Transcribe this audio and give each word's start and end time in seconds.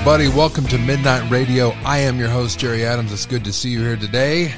everybody. 0.00 0.28
Welcome 0.34 0.64
to 0.68 0.78
Midnight 0.78 1.30
Radio. 1.30 1.72
I 1.84 1.98
am 1.98 2.18
your 2.18 2.30
host, 2.30 2.58
Jerry 2.58 2.86
Adams. 2.86 3.12
It's 3.12 3.26
good 3.26 3.44
to 3.44 3.52
see 3.52 3.68
you 3.68 3.80
here 3.80 3.96
today. 3.96 4.50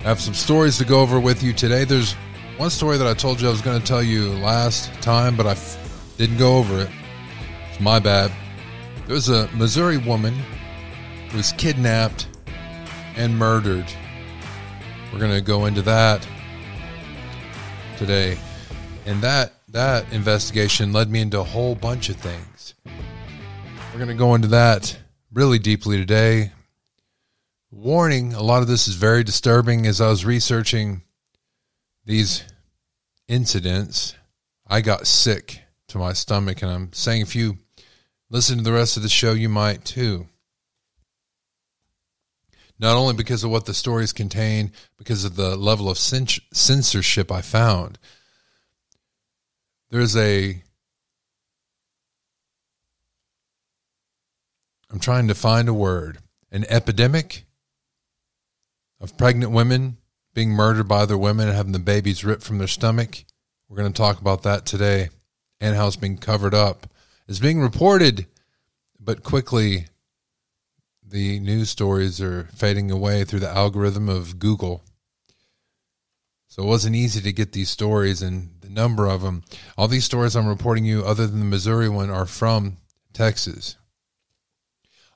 I 0.00 0.04
have 0.04 0.18
some 0.18 0.32
stories 0.32 0.78
to 0.78 0.86
go 0.86 1.00
over 1.00 1.20
with 1.20 1.42
you 1.42 1.52
today. 1.52 1.84
There's 1.84 2.14
one 2.56 2.70
story 2.70 2.96
that 2.96 3.06
I 3.06 3.12
told 3.12 3.38
you 3.38 3.48
I 3.48 3.50
was 3.50 3.60
going 3.60 3.78
to 3.78 3.86
tell 3.86 4.02
you 4.02 4.30
last 4.36 4.90
time, 5.02 5.36
but 5.36 5.46
I 5.46 5.50
f- 5.50 6.14
didn't 6.16 6.38
go 6.38 6.56
over 6.56 6.80
it. 6.80 6.90
It's 7.68 7.80
my 7.80 7.98
bad. 7.98 8.32
There's 9.06 9.28
a 9.28 9.46
Missouri 9.48 9.98
woman 9.98 10.32
who 11.28 11.36
was 11.36 11.52
kidnapped 11.52 12.28
and 13.16 13.36
murdered. 13.36 13.92
We're 15.12 15.20
going 15.20 15.34
to 15.34 15.42
go 15.42 15.66
into 15.66 15.82
that 15.82 16.26
today. 17.98 18.38
And 19.04 19.20
that 19.20 19.52
that 19.68 20.10
investigation 20.14 20.94
led 20.94 21.10
me 21.10 21.20
into 21.20 21.40
a 21.40 21.44
whole 21.44 21.74
bunch 21.74 22.08
of 22.08 22.16
things. 22.16 22.51
We're 23.92 23.98
going 23.98 24.08
to 24.08 24.14
go 24.14 24.34
into 24.34 24.48
that 24.48 24.98
really 25.32 25.58
deeply 25.58 25.98
today. 25.98 26.52
Warning, 27.70 28.32
a 28.32 28.42
lot 28.42 28.62
of 28.62 28.68
this 28.68 28.88
is 28.88 28.94
very 28.94 29.22
disturbing 29.22 29.86
as 29.86 30.00
I 30.00 30.08
was 30.08 30.24
researching 30.24 31.02
these 32.04 32.42
incidents. 33.28 34.14
I 34.66 34.80
got 34.80 35.06
sick 35.06 35.60
to 35.88 35.98
my 35.98 36.14
stomach 36.14 36.62
and 36.62 36.72
I'm 36.72 36.92
saying 36.92 37.20
if 37.20 37.36
you 37.36 37.58
listen 38.30 38.56
to 38.58 38.64
the 38.64 38.72
rest 38.72 38.96
of 38.96 39.02
the 39.02 39.08
show 39.10 39.32
you 39.32 39.50
might 39.50 39.84
too 39.84 40.26
not 42.82 42.96
only 42.96 43.14
because 43.14 43.44
of 43.44 43.50
what 43.50 43.64
the 43.64 43.74
stories 43.74 44.12
contain, 44.12 44.72
because 44.98 45.24
of 45.24 45.36
the 45.36 45.56
level 45.56 45.88
of 45.88 45.96
censorship 45.96 47.30
I 47.30 47.40
found. 47.40 47.98
There's 49.90 50.16
a. 50.16 50.62
I'm 54.92 55.00
trying 55.00 55.26
to 55.28 55.34
find 55.34 55.68
a 55.70 55.74
word. 55.74 56.18
An 56.50 56.66
epidemic 56.68 57.44
of 59.00 59.16
pregnant 59.16 59.50
women 59.50 59.96
being 60.34 60.50
murdered 60.50 60.86
by 60.86 60.98
other 60.98 61.16
women 61.16 61.48
and 61.48 61.56
having 61.56 61.72
the 61.72 61.78
babies 61.78 62.24
ripped 62.24 62.42
from 62.42 62.58
their 62.58 62.68
stomach. 62.68 63.24
We're 63.68 63.78
going 63.78 63.92
to 63.92 63.96
talk 63.96 64.20
about 64.20 64.42
that 64.42 64.66
today 64.66 65.08
and 65.62 65.74
how 65.74 65.86
it's 65.86 65.96
being 65.96 66.18
covered 66.18 66.52
up. 66.52 66.86
It's 67.26 67.38
being 67.38 67.60
reported, 67.60 68.26
but 69.00 69.22
quickly 69.22 69.86
the 71.02 71.40
news 71.40 71.70
stories 71.70 72.20
are 72.20 72.44
fading 72.54 72.90
away 72.90 73.24
through 73.24 73.40
the 73.40 73.48
algorithm 73.48 74.10
of 74.10 74.38
Google. 74.38 74.82
So 76.48 76.62
it 76.62 76.66
wasn't 76.66 76.96
easy 76.96 77.22
to 77.22 77.32
get 77.32 77.52
these 77.52 77.70
stories 77.70 78.20
and 78.20 78.50
the 78.60 78.68
number 78.68 79.06
of 79.06 79.22
them. 79.22 79.42
All 79.78 79.88
these 79.88 80.04
stories 80.04 80.36
I'm 80.36 80.46
reporting 80.46 80.84
you, 80.84 81.02
other 81.02 81.26
than 81.26 81.38
the 81.38 81.46
Missouri 81.46 81.88
one, 81.88 82.10
are 82.10 82.26
from 82.26 82.76
Texas. 83.14 83.76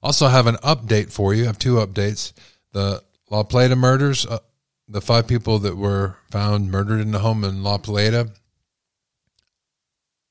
Also, 0.06 0.28
have 0.28 0.46
an 0.46 0.54
update 0.58 1.10
for 1.10 1.34
you. 1.34 1.42
I 1.42 1.46
have 1.48 1.58
two 1.58 1.74
updates. 1.84 2.32
The 2.70 3.02
La 3.28 3.42
Plata 3.42 3.74
murders, 3.74 4.24
uh, 4.24 4.38
the 4.86 5.00
five 5.00 5.26
people 5.26 5.58
that 5.58 5.76
were 5.76 6.14
found 6.30 6.70
murdered 6.70 7.00
in 7.00 7.10
the 7.10 7.18
home 7.18 7.42
in 7.42 7.64
La 7.64 7.76
Plata. 7.78 8.30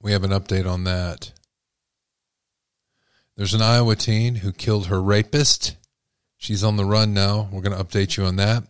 We 0.01 0.13
have 0.13 0.23
an 0.23 0.31
update 0.31 0.65
on 0.65 0.85
that. 0.85 1.33
There's 3.35 3.53
an 3.53 3.61
Iowa 3.61 3.97
teen 3.97 4.35
who 4.35 4.53
killed 4.53 4.87
her 4.87 5.01
rapist. 5.01 5.75
She's 6.37 6.63
on 6.63 6.77
the 6.77 6.85
run 6.85 7.13
now. 7.13 7.49
We're 7.51 7.59
going 7.59 7.77
to 7.77 7.83
update 7.83 8.15
you 8.15 8.23
on 8.23 8.37
that. 8.37 8.63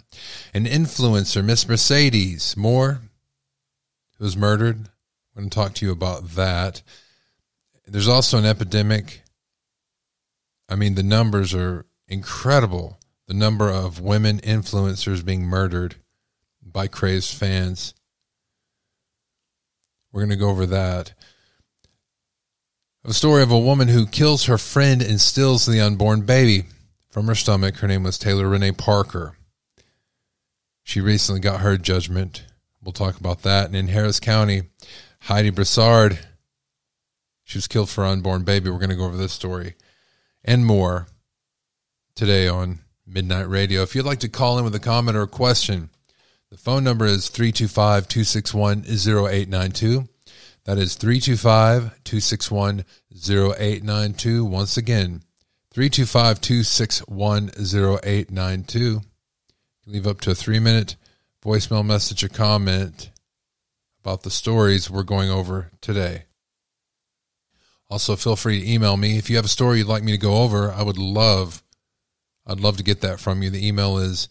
An 0.55 0.65
influencer, 0.65 1.45
Miss 1.45 1.67
Mercedes 1.67 2.57
Morr, 2.57 3.01
who 4.17 4.23
was 4.23 4.35
murdered. 4.35 4.89
I'm 5.35 5.43
going 5.43 5.49
to 5.51 5.55
talk 5.55 5.75
to 5.75 5.85
you 5.85 5.91
about 5.91 6.31
that. 6.31 6.81
There's 7.85 8.07
also 8.07 8.39
an 8.39 8.45
epidemic. 8.45 9.21
I 10.67 10.75
mean, 10.75 10.95
the 10.95 11.03
numbers 11.03 11.53
are 11.53 11.85
incredible. 12.07 12.99
The 13.27 13.33
number 13.33 13.69
of 13.69 13.99
women 13.99 14.39
influencers 14.39 15.25
being 15.25 15.43
murdered 15.43 15.95
by 16.61 16.87
crazed 16.87 17.33
fans. 17.33 17.93
We're 20.11 20.21
going 20.21 20.29
to 20.29 20.35
go 20.35 20.49
over 20.49 20.65
that. 20.67 21.13
A 23.03 23.13
story 23.13 23.43
of 23.43 23.51
a 23.51 23.59
woman 23.59 23.87
who 23.87 24.07
kills 24.07 24.45
her 24.45 24.57
friend 24.57 25.01
and 25.01 25.21
steals 25.21 25.65
the 25.65 25.81
unborn 25.81 26.21
baby 26.21 26.65
from 27.09 27.27
her 27.27 27.35
stomach. 27.35 27.77
Her 27.77 27.87
name 27.87 28.03
was 28.03 28.17
Taylor 28.17 28.47
Rene 28.47 28.71
Parker. 28.71 29.37
She 30.83 31.01
recently 31.01 31.41
got 31.41 31.61
her 31.61 31.77
judgment. 31.77 32.45
We'll 32.83 32.93
talk 32.93 33.19
about 33.19 33.43
that. 33.43 33.67
And 33.67 33.75
in 33.75 33.87
Harris 33.87 34.19
County, 34.19 34.63
Heidi 35.21 35.49
Broussard, 35.49 36.19
she 37.43 37.57
was 37.57 37.67
killed 37.67 37.89
for 37.89 38.05
unborn 38.05 38.43
baby. 38.43 38.69
We're 38.69 38.79
going 38.79 38.89
to 38.89 38.95
go 38.95 39.05
over 39.05 39.17
this 39.17 39.33
story 39.33 39.75
and 40.45 40.65
more 40.65 41.07
today 42.15 42.47
on 42.47 42.79
Midnight 43.05 43.49
Radio. 43.49 43.81
If 43.81 43.95
you'd 43.95 44.05
like 44.05 44.19
to 44.19 44.29
call 44.29 44.57
in 44.57 44.63
with 44.63 44.75
a 44.75 44.79
comment 44.79 45.17
or 45.17 45.23
a 45.23 45.27
question, 45.27 45.89
the 46.51 46.57
phone 46.57 46.83
number 46.83 47.05
is 47.05 47.29
325 47.29 48.07
261 48.07 48.85
0892. 48.87 50.07
That 50.65 50.77
is 50.77 50.95
325 50.95 52.03
261 52.03 52.85
0892. 53.11 54.45
Once 54.45 54.77
again, 54.77 55.23
325 55.73 56.41
261 56.41 57.49
0892. 57.57 59.01
Leave 59.87 60.07
up 60.07 60.21
to 60.21 60.31
a 60.31 60.35
three 60.35 60.59
minute 60.59 60.95
voicemail 61.43 61.85
message 61.85 62.23
or 62.23 62.29
comment 62.29 63.09
about 64.01 64.21
the 64.21 64.31
stories 64.31 64.89
we're 64.89 65.03
going 65.03 65.29
over 65.29 65.71
today. 65.81 66.25
Also, 67.89 68.15
feel 68.15 68.35
free 68.35 68.61
to 68.61 68.71
email 68.71 68.97
me. 68.97 69.17
If 69.17 69.29
you 69.29 69.35
have 69.35 69.45
a 69.45 69.49
story 69.49 69.79
you'd 69.79 69.87
like 69.87 70.03
me 70.03 70.11
to 70.11 70.17
go 70.17 70.43
over, 70.43 70.71
I 70.71 70.81
would 70.81 70.97
love, 70.97 71.61
I'd 72.47 72.59
love 72.59 72.77
to 72.77 72.83
get 72.83 73.01
that 73.01 73.19
from 73.19 73.43
you. 73.43 73.49
The 73.49 73.67
email 73.67 73.97
is 73.97 74.29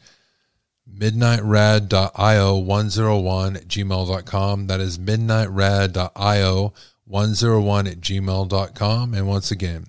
midnightrad.io101 0.92 3.56
at 3.56 3.68
gmail.com. 3.68 4.66
That 4.66 4.80
is 4.80 4.98
midnightrad.io101 4.98 7.90
at 7.90 8.00
gmail.com. 8.00 9.14
And 9.14 9.28
once 9.28 9.50
again, 9.50 9.86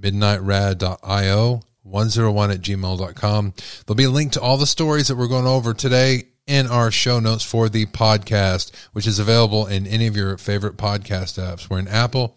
midnightrad.io101 0.00 2.54
at 2.54 2.60
gmail.com. 2.60 3.54
There'll 3.86 3.96
be 3.96 4.04
a 4.04 4.10
link 4.10 4.32
to 4.32 4.40
all 4.40 4.56
the 4.56 4.66
stories 4.66 5.08
that 5.08 5.16
we're 5.16 5.28
going 5.28 5.46
over 5.46 5.72
today 5.72 6.24
in 6.46 6.66
our 6.66 6.90
show 6.90 7.18
notes 7.18 7.44
for 7.44 7.68
the 7.68 7.86
podcast, 7.86 8.72
which 8.92 9.06
is 9.06 9.18
available 9.18 9.66
in 9.66 9.86
any 9.86 10.06
of 10.06 10.16
your 10.16 10.38
favorite 10.38 10.76
podcast 10.76 11.42
apps. 11.42 11.68
We're 11.68 11.80
in 11.80 11.88
Apple, 11.88 12.36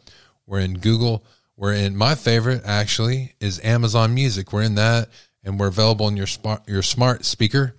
we're 0.49 0.59
in 0.59 0.79
Google, 0.79 1.23
we're 1.55 1.73
in 1.73 1.95
my 1.95 2.15
favorite 2.15 2.63
actually 2.65 3.35
is 3.39 3.63
Amazon 3.63 4.13
Music. 4.13 4.51
We're 4.51 4.63
in 4.63 4.75
that 4.75 5.09
and 5.43 5.59
we're 5.59 5.67
available 5.67 6.07
in 6.07 6.17
your 6.17 6.27
smart 6.27 6.67
your 6.67 6.81
smart 6.81 7.23
speaker 7.23 7.75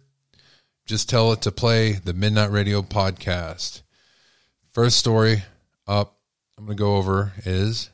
just 0.86 1.08
tell 1.08 1.32
it 1.32 1.40
to 1.42 1.52
play 1.52 1.92
the 1.92 2.12
Midnight 2.12 2.50
Radio 2.50 2.82
podcast. 2.82 3.82
First 4.72 4.98
story 4.98 5.44
up, 5.86 6.16
I'm 6.58 6.66
going 6.66 6.76
to 6.76 6.82
go 6.82 6.96
over 6.96 7.32
is 7.44 7.90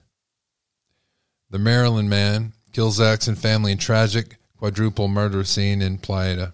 the 1.50 1.58
Maryland 1.58 2.08
man 2.08 2.54
kills 2.72 3.00
ex 3.00 3.28
and 3.28 3.38
family 3.38 3.72
in 3.72 3.78
tragic 3.78 4.36
quadruple 4.56 5.08
murder 5.08 5.44
scene 5.44 5.82
in 5.82 5.98
Playa. 5.98 6.52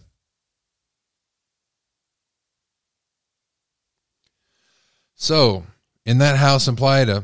So, 5.14 5.64
in 6.04 6.18
that 6.18 6.38
house 6.38 6.66
in 6.66 6.74
Playa, 6.74 7.22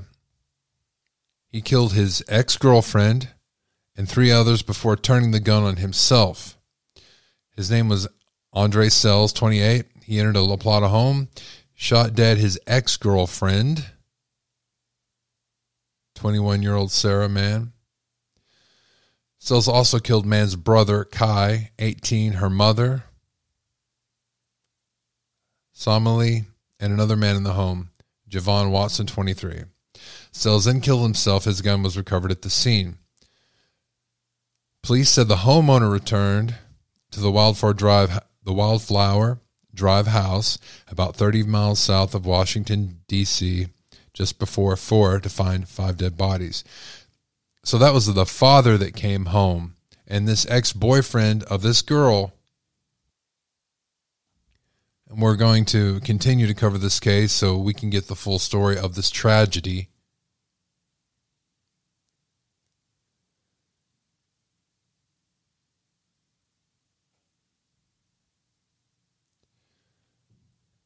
he 1.48 1.60
killed 1.60 1.92
his 1.92 2.22
ex 2.28 2.56
girlfriend 2.56 3.30
and 3.96 4.08
three 4.08 4.30
others 4.30 4.62
before 4.62 4.96
turning 4.96 5.30
the 5.30 5.40
gun 5.40 5.64
on 5.64 5.76
himself. 5.76 6.56
His 7.56 7.70
name 7.70 7.88
was 7.88 8.06
Andre 8.52 8.88
Sells, 8.88 9.32
28. 9.32 9.86
He 10.04 10.20
entered 10.20 10.36
a 10.36 10.42
La 10.42 10.56
Plata 10.56 10.88
home, 10.88 11.28
shot 11.74 12.14
dead 12.14 12.38
his 12.38 12.58
ex 12.66 12.96
girlfriend, 12.96 13.84
21 16.14 16.62
year 16.62 16.74
old 16.74 16.92
Sarah 16.92 17.28
Mann. 17.28 17.72
Sells 19.38 19.68
also 19.68 19.98
killed 19.98 20.26
Mann's 20.26 20.56
brother, 20.56 21.04
Kai, 21.04 21.70
18, 21.78 22.34
her 22.34 22.50
mother, 22.50 23.04
Somali, 25.72 26.44
and 26.80 26.92
another 26.92 27.16
man 27.16 27.36
in 27.36 27.44
the 27.44 27.52
home, 27.52 27.90
Javon 28.28 28.70
Watson, 28.70 29.06
23. 29.06 29.62
Sells 30.32 30.64
then 30.64 30.80
killed 30.80 31.02
himself. 31.02 31.44
His 31.44 31.62
gun 31.62 31.82
was 31.82 31.96
recovered 31.96 32.30
at 32.30 32.42
the 32.42 32.50
scene. 32.50 32.98
Police 34.82 35.10
said 35.10 35.28
the 35.28 35.36
homeowner 35.36 35.90
returned 35.90 36.54
to 37.10 37.20
the 37.20 37.30
Wildflower 37.30 37.74
Drive 37.74 38.20
the 38.44 38.52
Wildflower 38.52 39.40
Drive 39.74 40.06
House, 40.06 40.58
about 40.88 41.16
30 41.16 41.42
miles 41.42 41.78
south 41.78 42.14
of 42.14 42.24
Washington, 42.24 43.00
D.C., 43.06 43.68
just 44.14 44.38
before 44.38 44.74
4 44.74 45.20
to 45.20 45.28
find 45.28 45.68
five 45.68 45.96
dead 45.96 46.16
bodies. 46.16 46.64
So 47.64 47.76
that 47.78 47.92
was 47.92 48.06
the 48.06 48.26
father 48.26 48.78
that 48.78 48.96
came 48.96 49.26
home. 49.26 49.74
And 50.06 50.26
this 50.26 50.46
ex 50.48 50.72
boyfriend 50.72 51.44
of 51.44 51.60
this 51.60 51.82
girl, 51.82 52.32
and 55.08 55.20
we're 55.20 55.36
going 55.36 55.66
to 55.66 56.00
continue 56.00 56.46
to 56.46 56.54
cover 56.54 56.78
this 56.78 56.98
case 56.98 57.32
so 57.32 57.58
we 57.58 57.74
can 57.74 57.90
get 57.90 58.08
the 58.08 58.16
full 58.16 58.38
story 58.38 58.78
of 58.78 58.94
this 58.94 59.10
tragedy. 59.10 59.90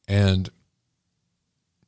And 0.07 0.49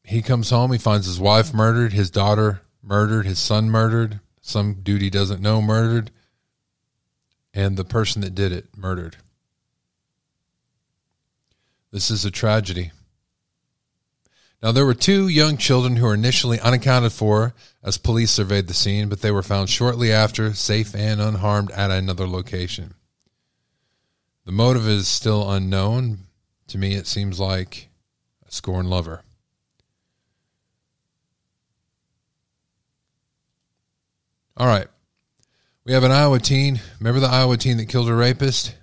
he 0.03 0.21
comes 0.21 0.49
home, 0.49 0.71
he 0.71 0.77
finds 0.77 1.05
his 1.05 1.19
wife 1.19 1.53
murdered, 1.53 1.93
his 1.93 2.09
daughter 2.09 2.61
murdered, 2.81 3.25
his 3.25 3.39
son 3.39 3.69
murdered, 3.69 4.19
some 4.41 4.75
dude 4.83 5.01
he 5.01 5.09
doesn't 5.09 5.41
know 5.41 5.61
murdered, 5.61 6.11
and 7.53 7.75
the 7.75 7.83
person 7.83 8.21
that 8.21 8.35
did 8.35 8.51
it 8.51 8.67
murdered. 8.75 9.17
This 11.91 12.11
is 12.11 12.25
a 12.25 12.31
tragedy. 12.31 12.91
Now, 14.61 14.71
there 14.71 14.85
were 14.85 14.93
two 14.93 15.27
young 15.27 15.57
children 15.57 15.95
who 15.95 16.05
were 16.05 16.13
initially 16.13 16.59
unaccounted 16.59 17.11
for 17.11 17.53
as 17.83 17.97
police 17.97 18.31
surveyed 18.31 18.67
the 18.67 18.73
scene, 18.73 19.09
but 19.09 19.21
they 19.21 19.31
were 19.31 19.43
found 19.43 19.69
shortly 19.69 20.11
after, 20.11 20.53
safe 20.53 20.95
and 20.95 21.21
unharmed, 21.21 21.71
at 21.71 21.91
another 21.91 22.27
location. 22.27 22.95
The 24.45 24.51
motive 24.51 24.87
is 24.87 25.07
still 25.07 25.51
unknown. 25.51 26.19
To 26.67 26.77
me, 26.77 26.95
it 26.95 27.07
seems 27.07 27.39
like 27.39 27.89
a 28.47 28.51
scorned 28.51 28.89
lover. 28.89 29.23
All 34.57 34.67
right. 34.67 34.87
We 35.83 35.93
have 35.93 36.03
an 36.03 36.11
Iowa 36.11 36.39
teen. 36.39 36.79
Remember 36.99 37.19
the 37.19 37.27
Iowa 37.27 37.57
teen 37.57 37.77
that 37.77 37.89
killed 37.89 38.09
a 38.09 38.13
rapist? 38.13 38.73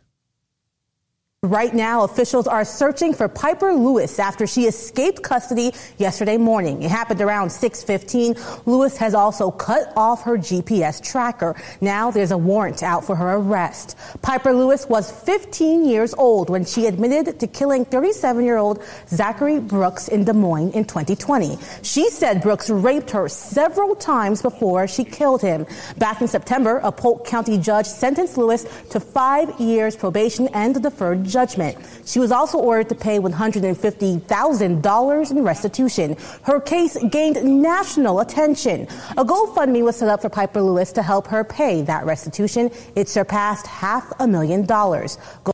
Right 1.45 1.75
now, 1.75 2.05
officials 2.05 2.47
are 2.47 2.65
searching 2.65 3.13
for 3.13 3.29
Pieper 3.29 3.73
Lewis 3.73 4.21
after 4.21 4.47
she 4.47 4.67
escaped 4.67 5.25
custody 5.25 5.75
yesterday 5.99 6.37
morning. 6.37 6.85
It 6.85 6.91
happened 6.93 7.21
around 7.21 7.51
6:15. 7.51 8.37
Lewis 8.65 8.97
has 8.99 9.13
also 9.13 9.51
cut 9.51 9.93
off 9.97 10.23
her 10.23 10.39
GPS 10.39 11.01
tracker. 11.01 11.57
Now 11.81 12.13
there's 12.13 12.31
a 12.31 12.39
warrant 12.39 12.85
out 12.85 13.05
for 13.05 13.17
her 13.17 13.39
arrest. 13.39 13.97
Pieper 14.23 14.53
Lewis 14.53 14.89
was 14.89 15.11
15 15.11 15.85
years 15.85 16.15
old 16.15 16.49
when 16.49 16.65
she 16.65 16.87
admitted 16.87 17.41
to 17.41 17.49
killing 17.49 17.87
37-year-old 17.87 18.81
Zachary 19.09 19.59
Brooks 19.59 20.07
in 20.07 20.23
Des 20.23 20.35
Moines 20.35 20.71
in 20.71 20.85
2020. 20.85 21.59
She 21.83 22.09
said 22.09 22.41
Brooks 22.41 22.71
raped 22.71 23.11
her 23.11 23.29
several 23.29 23.97
times 23.97 24.43
before 24.43 24.87
she 24.87 25.03
killed 25.03 25.43
him. 25.43 25.67
Back 25.99 26.21
in 26.21 26.29
September, 26.29 26.79
a 26.85 26.93
Polk 26.93 27.27
County 27.27 27.59
judge 27.59 27.87
sentenced 27.87 28.39
Lewis 28.39 28.65
to 28.91 29.01
5 29.01 29.59
years 29.59 29.97
probation 29.97 30.47
and 30.55 30.81
deferred 30.81 31.32
judgment. 31.33 31.79
She 32.05 32.19
was 32.19 32.31
also 32.31 32.59
ordered 32.59 32.91
to 32.91 32.95
pay 32.95 33.19
$150,000 33.19 35.31
in 35.31 35.43
restitution. 35.43 36.17
Her 36.43 36.61
case 36.61 36.99
gained 37.11 37.43
national 37.63 38.21
attention. 38.21 38.83
A 39.17 39.25
GoFundMe 39.25 39.83
was 39.83 39.97
set 39.97 40.09
up 40.09 40.23
for 40.23 40.29
Pieper 40.29 40.63
Lewis 40.63 40.93
to 40.93 41.03
help 41.03 41.27
her 41.29 41.43
pay 41.43 41.83
that 41.83 42.05
restitution. 42.05 42.71
It 42.95 43.09
surpassed 43.09 43.67
half 43.67 44.13
a 44.21 44.29
million 44.29 44.67
dollars. 44.67 45.19
Go- 45.45 45.53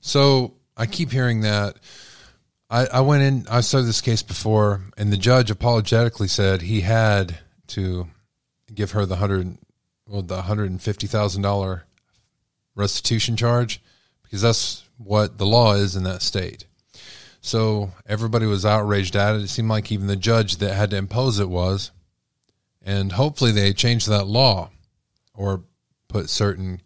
so 0.00 0.54
I 0.76 0.86
keep 0.86 1.12
hearing 1.12 1.42
that. 1.42 1.76
I, 2.68 2.86
I 2.86 3.00
went 3.00 3.22
in, 3.22 3.46
I 3.50 3.60
saw 3.60 3.82
this 3.82 4.00
case 4.00 4.22
before, 4.22 4.80
and 4.96 5.12
the 5.12 5.16
judge 5.16 5.50
apologetically 5.50 6.28
said 6.28 6.62
he 6.62 6.80
had 6.80 7.38
to 7.68 8.08
give 8.74 8.92
her 8.92 9.04
the 9.04 9.16
hundred, 9.16 9.58
well, 10.08 10.22
the 10.22 10.42
hundred 10.42 10.70
and 10.70 10.80
fifty 10.80 11.06
thousand 11.06 11.42
dollar 11.42 11.84
restitution 12.74 13.36
charge 13.36 13.82
because 14.32 14.40
that's 14.40 14.88
what 14.96 15.36
the 15.36 15.44
law 15.44 15.74
is 15.74 15.94
in 15.94 16.04
that 16.04 16.22
state. 16.22 16.64
So 17.42 17.90
everybody 18.06 18.46
was 18.46 18.64
outraged 18.64 19.14
at 19.14 19.34
it. 19.34 19.42
It 19.42 19.48
seemed 19.48 19.68
like 19.68 19.92
even 19.92 20.06
the 20.06 20.16
judge 20.16 20.56
that 20.56 20.72
had 20.72 20.88
to 20.92 20.96
impose 20.96 21.38
it 21.38 21.50
was. 21.50 21.90
And 22.80 23.12
hopefully 23.12 23.52
they 23.52 23.74
change 23.74 24.06
that 24.06 24.26
law 24.26 24.70
or 25.34 25.64
put 26.08 26.30
certain 26.30 26.80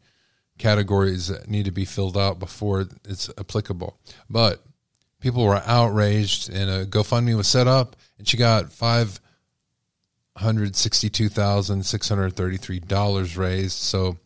categories 0.58 1.28
that 1.28 1.48
need 1.48 1.66
to 1.66 1.70
be 1.70 1.84
filled 1.84 2.16
out 2.16 2.40
before 2.40 2.88
it's 3.04 3.30
applicable. 3.38 3.96
But 4.28 4.60
people 5.20 5.44
were 5.44 5.62
outraged 5.64 6.50
and 6.50 6.68
a 6.68 6.84
GoFundMe 6.84 7.36
was 7.36 7.46
set 7.46 7.68
up 7.68 7.94
and 8.18 8.26
she 8.26 8.36
got 8.36 8.72
five 8.72 9.20
hundred 10.36 10.74
sixty 10.74 11.08
two 11.08 11.28
thousand 11.28 11.86
six 11.86 12.08
hundred 12.08 12.34
thirty 12.34 12.56
three 12.56 12.80
dollars 12.80 13.36
raised. 13.36 13.78
So 13.78 14.18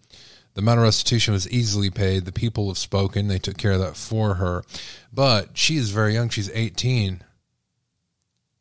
the 0.55 0.61
amount 0.61 0.79
of 0.79 0.85
restitution 0.85 1.33
was 1.33 1.49
easily 1.51 1.91
paid. 1.91 2.25
The 2.25 2.33
people 2.33 2.69
have 2.69 2.79
spoken. 2.79 3.29
They 3.29 3.39
took 3.39 3.57
care 3.57 3.73
of 3.73 3.81
that 3.81 3.97
for 3.97 4.35
her. 4.35 4.65
But 5.13 5.51
she 5.55 5.77
is 5.77 5.91
very 5.91 6.15
young. 6.15 6.29
She's 6.29 6.51
18. 6.51 7.23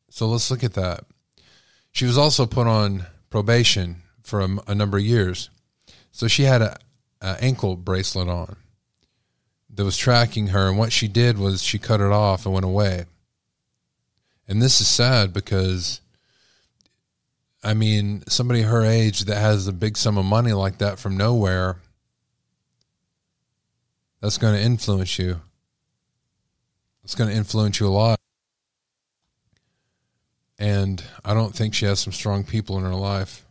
So 0.10 0.28
let's 0.28 0.52
look 0.52 0.64
at 0.64 0.74
that. 0.74 1.06
She 1.92 2.06
was 2.06 2.18
also 2.18 2.46
put 2.46 2.68
on 2.68 3.06
probation 3.30 4.04
for 4.22 4.42
a, 4.42 4.50
a 4.68 4.76
number 4.76 4.98
of 4.98 5.04
years. 5.04 5.50
So 6.12 6.28
she 6.28 6.44
had 6.44 6.62
a, 6.62 6.78
a 7.22 7.38
ankle 7.42 7.76
bracelet 7.76 8.28
on 8.28 8.56
that 9.74 9.84
was 9.84 9.98
tracking 9.98 10.48
her. 10.48 10.68
And 10.68 10.78
what 10.78 10.92
she 10.92 11.08
did 11.08 11.38
was 11.38 11.64
she 11.64 11.80
cut 11.80 12.02
it 12.02 12.12
off 12.12 12.46
and 12.46 12.54
went 12.54 12.66
away. 12.66 13.06
And 14.48 14.62
this 14.62 14.82
is 14.82 14.88
sad 14.88 15.34
because 15.34 16.02
I 17.64 17.74
mean, 17.74 18.24
somebody 18.28 18.62
her 18.62 18.84
age 18.86 19.22
that 19.22 19.38
has 19.38 19.68
a 19.68 19.74
big 19.74 19.98
sum 19.98 20.18
of 20.18 20.26
money 20.26 20.54
like 20.54 20.78
that 20.78 20.98
from 20.98 21.18
nowhere, 21.18 21.78
that's 24.22 24.38
going 24.38 24.56
to 24.56 24.62
influence 24.62 25.20
you. 25.20 25.42
It's 27.04 27.16
going 27.16 27.30
to 27.30 27.36
influence 27.36 27.80
you 27.80 27.88
a 27.88 27.90
lot. 27.90 28.20
And 30.58 31.04
I 31.24 31.34
don't 31.34 31.56
think 31.56 31.74
she 31.74 31.86
has 31.86 32.00
some 32.00 32.14
strong 32.14 32.44
people 32.44 32.78
in 32.78 32.84
her 32.84 32.96
life. 32.96 33.46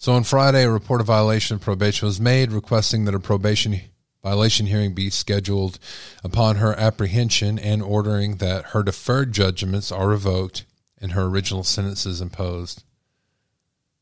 So 0.00 0.14
on 0.14 0.24
Friday, 0.24 0.64
a 0.64 0.70
report 0.70 1.02
of 1.02 1.08
violation 1.08 1.56
of 1.56 1.60
probation 1.60 2.06
was 2.06 2.18
made, 2.18 2.52
requesting 2.52 3.04
that 3.04 3.14
a 3.14 3.20
probation 3.20 3.82
violation 4.22 4.64
hearing 4.64 4.94
be 4.94 5.10
scheduled 5.10 5.78
upon 6.24 6.56
her 6.56 6.72
apprehension 6.78 7.58
and 7.58 7.82
ordering 7.82 8.36
that 8.36 8.68
her 8.68 8.82
deferred 8.82 9.32
judgments 9.32 9.92
are 9.92 10.08
revoked 10.08 10.64
and 11.02 11.12
her 11.12 11.24
original 11.24 11.62
sentences 11.64 12.22
imposed. 12.22 12.82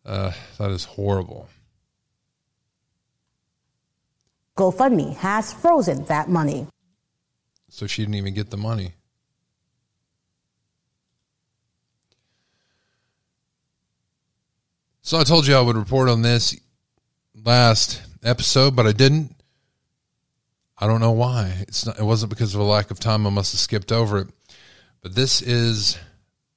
Uh, 0.07 0.31
that 0.59 0.71
is 0.71 0.85
horrible. 0.85 1.49
GoFundMe 4.57 5.17
has 5.17 5.53
frozen 5.53 6.05
that 6.05 6.29
money. 6.29 6.69
So 7.71 7.89
she 7.89 8.03
didn't 8.03 8.15
even 8.15 8.35
get 8.35 8.51
the 8.51 8.57
money. 8.57 8.93
So 15.09 15.19
I 15.19 15.25
told 15.25 15.47
you 15.47 15.57
I 15.57 15.63
would 15.63 15.75
report 15.75 16.11
on 16.11 16.21
this 16.21 16.55
last 17.35 18.03
episode, 18.23 18.77
but 18.77 18.87
I 18.87 18.93
didn't. 18.93 19.35
I 20.77 20.87
don't 20.87 21.01
know 21.01 21.13
why. 21.13 21.51
It's 21.63 21.87
not, 21.87 21.99
it 21.99 22.03
wasn't 22.03 22.29
because 22.29 22.55
of 22.55 22.61
a 22.61 22.65
lack 22.65 22.91
of 22.91 23.01
time. 23.01 23.27
I 23.27 23.31
must 23.31 23.55
have 23.55 23.59
skipped 23.59 23.91
over 23.91 24.19
it. 24.19 24.29
But 25.01 25.15
this 25.15 25.41
is 25.41 25.97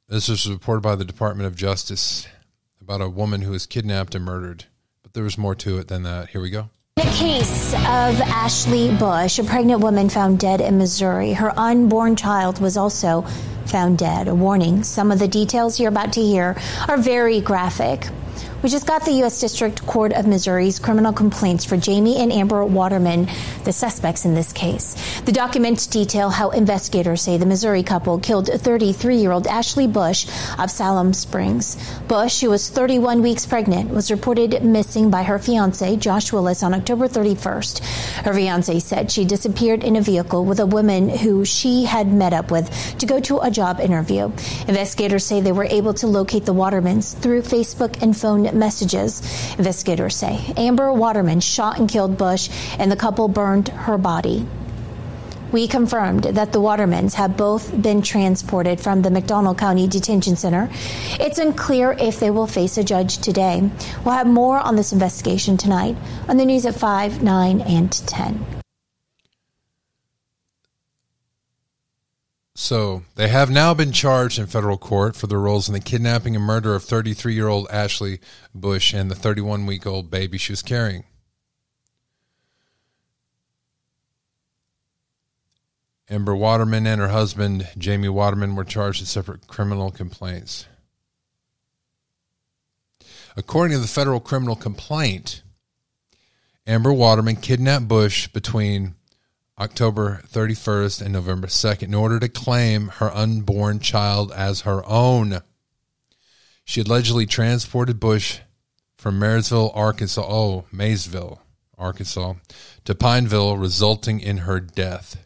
this 0.09 0.27
was 0.27 0.49
reported 0.49 0.81
by 0.81 0.95
the 0.95 1.05
Department 1.05 1.47
of 1.47 1.55
Justice 1.55 2.27
about 2.81 2.99
a 2.99 3.07
woman 3.07 3.39
who 3.39 3.51
was 3.51 3.65
kidnapped 3.65 4.15
and 4.15 4.25
murdered. 4.25 4.65
But 5.01 5.13
there 5.13 5.23
was 5.23 5.37
more 5.37 5.55
to 5.55 5.77
it 5.77 5.87
than 5.87 6.03
that. 6.03 6.31
Here 6.31 6.41
we 6.41 6.49
go. 6.49 6.69
The 6.97 7.03
case 7.03 7.73
of 7.73 8.19
Ashley 8.19 8.93
Bush, 8.97 9.39
a 9.39 9.45
pregnant 9.45 9.79
woman 9.79 10.09
found 10.09 10.41
dead 10.41 10.59
in 10.59 10.77
Missouri. 10.77 11.31
Her 11.31 11.57
unborn 11.57 12.17
child 12.17 12.59
was 12.59 12.75
also 12.75 13.21
found 13.65 13.97
dead. 13.97 14.27
A 14.27 14.35
warning 14.35 14.83
some 14.83 15.09
of 15.09 15.19
the 15.19 15.27
details 15.29 15.79
you're 15.79 15.87
about 15.87 16.11
to 16.13 16.21
hear 16.21 16.57
are 16.89 16.97
very 16.97 17.39
graphic. 17.39 18.09
We 18.63 18.69
just 18.69 18.85
got 18.85 19.05
the 19.05 19.13
U.S. 19.13 19.41
District 19.41 19.87
Court 19.87 20.13
of 20.13 20.27
Missouri's 20.27 20.77
criminal 20.77 21.11
complaints 21.11 21.65
for 21.65 21.77
Jamie 21.77 22.17
and 22.17 22.31
Amber 22.31 22.63
Waterman, 22.63 23.27
the 23.63 23.73
suspects 23.73 24.23
in 24.23 24.35
this 24.35 24.53
case. 24.53 25.19
The 25.21 25.31
documents 25.31 25.87
detail 25.87 26.29
how 26.29 26.51
investigators 26.51 27.23
say 27.23 27.37
the 27.37 27.47
Missouri 27.47 27.81
couple 27.81 28.19
killed 28.19 28.49
33 28.49 29.15
year 29.15 29.31
old 29.31 29.47
Ashley 29.47 29.87
Bush 29.87 30.27
of 30.59 30.69
Siloam 30.69 31.11
Springs. 31.11 31.75
Bush, 32.07 32.41
who 32.41 32.51
was 32.51 32.69
31 32.69 33.23
weeks 33.23 33.47
pregnant, 33.47 33.89
was 33.89 34.11
reported 34.11 34.63
missing 34.63 35.09
by 35.09 35.23
her 35.23 35.39
fiance, 35.39 35.95
Josh 35.95 36.31
Willis, 36.31 36.61
on 36.61 36.75
October 36.75 37.07
31st. 37.07 37.79
Her 38.25 38.33
fiance 38.33 38.77
said 38.77 39.09
she 39.09 39.25
disappeared 39.25 39.83
in 39.83 39.95
a 39.95 40.01
vehicle 40.01 40.45
with 40.45 40.59
a 40.59 40.67
woman 40.67 41.09
who 41.09 41.45
she 41.45 41.85
had 41.85 42.13
met 42.13 42.31
up 42.31 42.51
with 42.51 42.69
to 42.99 43.07
go 43.07 43.19
to 43.21 43.39
a 43.39 43.49
job 43.49 43.79
interview. 43.79 44.25
Investigators 44.67 45.25
say 45.25 45.41
they 45.41 45.51
were 45.51 45.65
able 45.65 45.95
to 45.95 46.05
locate 46.05 46.45
the 46.45 46.53
Watermans 46.53 47.17
through 47.17 47.41
Facebook 47.41 47.99
and 48.03 48.15
phone 48.15 48.50
messages. 48.53 49.21
Investigators 49.57 50.15
say 50.15 50.53
Amber 50.57 50.91
Waterman 50.91 51.39
shot 51.39 51.79
and 51.79 51.89
killed 51.89 52.17
Bush, 52.17 52.49
and 52.77 52.91
the 52.91 52.95
couple 52.95 53.27
burned 53.27 53.69
her 53.69 53.97
body. 53.97 54.45
We 55.51 55.67
confirmed 55.67 56.23
that 56.23 56.53
the 56.53 56.61
Watermans 56.61 57.13
have 57.15 57.35
both 57.35 57.81
been 57.81 58.01
transported 58.01 58.79
from 58.79 59.01
the 59.01 59.11
McDonald 59.11 59.57
County 59.57 59.85
Detention 59.85 60.37
Center. 60.37 60.69
It's 61.19 61.39
unclear 61.39 61.91
if 61.91 62.21
they 62.21 62.31
will 62.31 62.47
face 62.47 62.77
a 62.77 62.83
judge 62.85 63.17
today. 63.17 63.69
We'll 64.05 64.15
have 64.15 64.27
more 64.27 64.57
on 64.57 64.77
this 64.77 64.93
investigation 64.93 65.57
tonight 65.57 65.97
on 66.29 66.37
the 66.37 66.45
news 66.45 66.65
at 66.65 66.75
5, 66.75 67.21
9, 67.21 67.61
and 67.61 67.91
10. 67.91 68.60
So 72.61 73.01
they 73.15 73.29
have 73.29 73.49
now 73.49 73.73
been 73.73 73.91
charged 73.91 74.37
in 74.37 74.45
federal 74.45 74.77
court 74.77 75.15
for 75.15 75.25
their 75.25 75.39
roles 75.39 75.67
in 75.67 75.73
the 75.73 75.79
kidnapping 75.79 76.35
and 76.35 76.45
murder 76.45 76.75
of 76.75 76.83
33 76.83 77.33
year 77.33 77.47
old 77.47 77.67
Ashley 77.71 78.19
Bush 78.53 78.93
and 78.93 79.09
the 79.09 79.15
31 79.15 79.65
week 79.65 79.87
old 79.87 80.11
baby 80.11 80.37
she 80.37 80.51
was 80.51 80.61
carrying. 80.61 81.03
Amber 86.07 86.35
Waterman 86.35 86.85
and 86.85 87.01
her 87.01 87.07
husband, 87.07 87.67
Jamie 87.79 88.09
Waterman, 88.09 88.55
were 88.55 88.63
charged 88.63 88.99
in 88.99 89.07
separate 89.07 89.47
criminal 89.47 89.89
complaints. 89.89 90.67
According 93.35 93.75
to 93.75 93.81
the 93.81 93.87
federal 93.87 94.19
criminal 94.19 94.55
complaint, 94.55 95.41
Amber 96.67 96.93
Waterman 96.93 97.37
kidnapped 97.37 97.87
Bush 97.87 98.27
between 98.27 98.93
October 99.59 100.21
31st 100.27 101.01
and 101.01 101.13
November 101.13 101.47
2nd 101.47 101.83
in 101.83 101.93
order 101.93 102.19
to 102.19 102.29
claim 102.29 102.87
her 102.87 103.13
unborn 103.15 103.79
child 103.79 104.31
as 104.31 104.61
her 104.61 104.83
own. 104.87 105.41
She 106.65 106.81
allegedly 106.81 107.25
transported 107.25 107.99
Bush 107.99 108.39
from 108.97 109.19
Marysville, 109.19 109.71
Arkansas, 109.73 110.25
oh, 110.25 110.65
Maysville, 110.71 111.41
Arkansas, 111.77 112.35
to 112.85 112.95
Pineville, 112.95 113.57
resulting 113.57 114.19
in 114.19 114.39
her 114.39 114.59
death. 114.59 115.25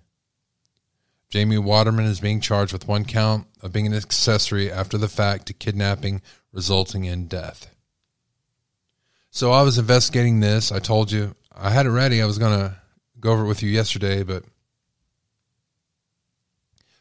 Jamie 1.29 1.57
Waterman 1.57 2.05
is 2.05 2.21
being 2.21 2.39
charged 2.39 2.71
with 2.71 2.87
one 2.87 3.03
count 3.03 3.47
of 3.61 3.73
being 3.73 3.87
an 3.87 3.93
accessory 3.93 4.71
after 4.71 4.97
the 4.97 5.09
fact 5.09 5.47
to 5.47 5.53
kidnapping, 5.53 6.21
resulting 6.53 7.03
in 7.03 7.27
death. 7.27 7.69
So 9.31 9.51
I 9.51 9.63
was 9.63 9.77
investigating 9.77 10.39
this. 10.39 10.71
I 10.71 10.79
told 10.79 11.11
you 11.11 11.35
I 11.53 11.71
had 11.71 11.85
it 11.85 11.89
ready. 11.89 12.21
I 12.21 12.25
was 12.25 12.37
going 12.37 12.57
to 12.57 12.77
go 13.19 13.31
over 13.31 13.45
it 13.45 13.47
with 13.47 13.63
you 13.63 13.69
yesterday, 13.69 14.23
but 14.23 14.43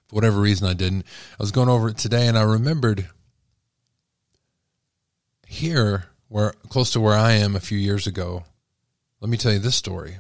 for 0.06 0.16
whatever 0.16 0.40
reason 0.40 0.68
I 0.68 0.74
didn't. 0.74 1.06
I 1.32 1.42
was 1.42 1.52
going 1.52 1.68
over 1.68 1.88
it 1.88 1.98
today 1.98 2.26
and 2.26 2.38
I 2.38 2.42
remembered 2.42 3.08
here 5.46 6.06
where 6.28 6.52
close 6.68 6.90
to 6.92 7.00
where 7.00 7.14
I 7.14 7.32
am 7.32 7.54
a 7.54 7.60
few 7.60 7.78
years 7.78 8.06
ago. 8.06 8.44
Let 9.20 9.30
me 9.30 9.36
tell 9.36 9.52
you 9.52 9.58
this 9.58 9.76
story. 9.76 10.18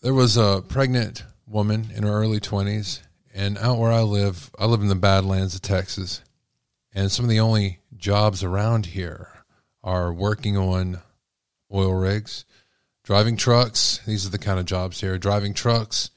There 0.00 0.14
was 0.14 0.36
a 0.36 0.62
pregnant 0.66 1.24
woman 1.46 1.88
in 1.94 2.04
her 2.04 2.12
early 2.12 2.40
20s 2.40 3.02
and 3.34 3.58
out 3.58 3.78
where 3.78 3.92
I 3.92 4.00
live, 4.00 4.50
I 4.58 4.64
live 4.66 4.80
in 4.80 4.88
the 4.88 4.94
Badlands 4.94 5.54
of 5.54 5.62
Texas. 5.62 6.22
And 6.94 7.12
some 7.12 7.24
of 7.24 7.30
the 7.30 7.40
only 7.40 7.80
jobs 7.96 8.42
around 8.42 8.86
here 8.86 9.28
are 9.84 10.12
working 10.12 10.56
on 10.56 11.00
oil 11.72 11.94
rigs, 11.94 12.44
driving 13.02 13.36
trucks. 13.36 14.00
These 14.06 14.26
are 14.26 14.30
the 14.30 14.38
kind 14.38 14.58
of 14.58 14.66
jobs 14.66 15.00
here 15.00 15.18
driving 15.18 15.54
trucks, 15.54 16.10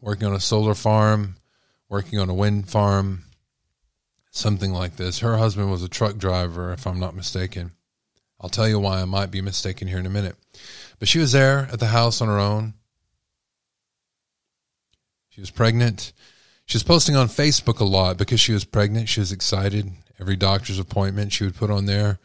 working 0.00 0.26
on 0.26 0.34
a 0.34 0.40
solar 0.40 0.74
farm, 0.74 1.36
working 1.88 2.18
on 2.18 2.30
a 2.30 2.34
wind 2.34 2.68
farm, 2.68 3.24
something 4.30 4.72
like 4.72 4.96
this. 4.96 5.20
Her 5.20 5.36
husband 5.36 5.70
was 5.70 5.82
a 5.82 5.88
truck 5.88 6.16
driver, 6.16 6.72
if 6.72 6.86
I'm 6.86 7.00
not 7.00 7.16
mistaken. 7.16 7.72
I'll 8.40 8.48
tell 8.48 8.68
you 8.68 8.78
why 8.78 9.02
I 9.02 9.04
might 9.04 9.30
be 9.30 9.42
mistaken 9.42 9.88
here 9.88 9.98
in 9.98 10.06
a 10.06 10.10
minute. 10.10 10.36
But 10.98 11.08
she 11.08 11.18
was 11.18 11.32
there 11.32 11.68
at 11.72 11.78
the 11.80 11.86
house 11.86 12.20
on 12.20 12.28
her 12.28 12.38
own. 12.38 12.74
She 15.28 15.40
was 15.40 15.50
pregnant. 15.50 16.12
She 16.64 16.76
was 16.76 16.82
posting 16.82 17.16
on 17.16 17.28
Facebook 17.28 17.80
a 17.80 17.84
lot 17.84 18.16
because 18.16 18.40
she 18.40 18.52
was 18.52 18.64
pregnant. 18.64 19.08
She 19.08 19.20
was 19.20 19.32
excited. 19.32 19.90
Every 20.18 20.36
doctor's 20.36 20.78
appointment 20.78 21.32
she 21.32 21.44
would 21.44 21.56
put 21.56 21.70
on 21.70 21.86
there 21.86 22.18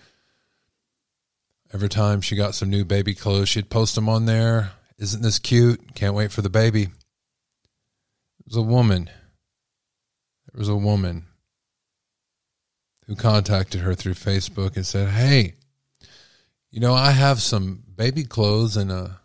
Every 1.76 1.90
time 1.90 2.22
she 2.22 2.38
got 2.38 2.56
some 2.56 2.70
new 2.70 2.86
baby 2.86 3.14
clothes, 3.14 3.50
she'd 3.50 3.70
post 3.70 3.96
them 3.96 4.08
on 4.08 4.28
there. 4.28 4.72
Isn't 4.98 5.22
this 5.22 5.40
cute? 5.40 5.94
Can't 5.94 6.16
wait 6.16 6.32
for 6.32 6.42
the 6.42 6.50
baby. 6.50 6.84
It 6.84 8.46
was 8.46 8.56
a 8.56 8.62
woman. 8.62 9.08
There 10.46 10.58
was 10.58 10.70
a 10.70 10.76
woman 10.78 11.26
who 13.08 13.18
contacted 13.18 13.82
her 13.82 13.94
through 13.94 14.14
Facebook 14.14 14.78
and 14.78 14.88
said, 14.88 15.10
"Hey, 15.10 15.56
you 16.72 16.80
know, 16.80 16.94
I 16.94 17.12
have 17.12 17.42
some 17.42 17.84
baby 17.94 18.24
clothes 18.24 18.78
and 18.78 18.90
a 18.90 19.20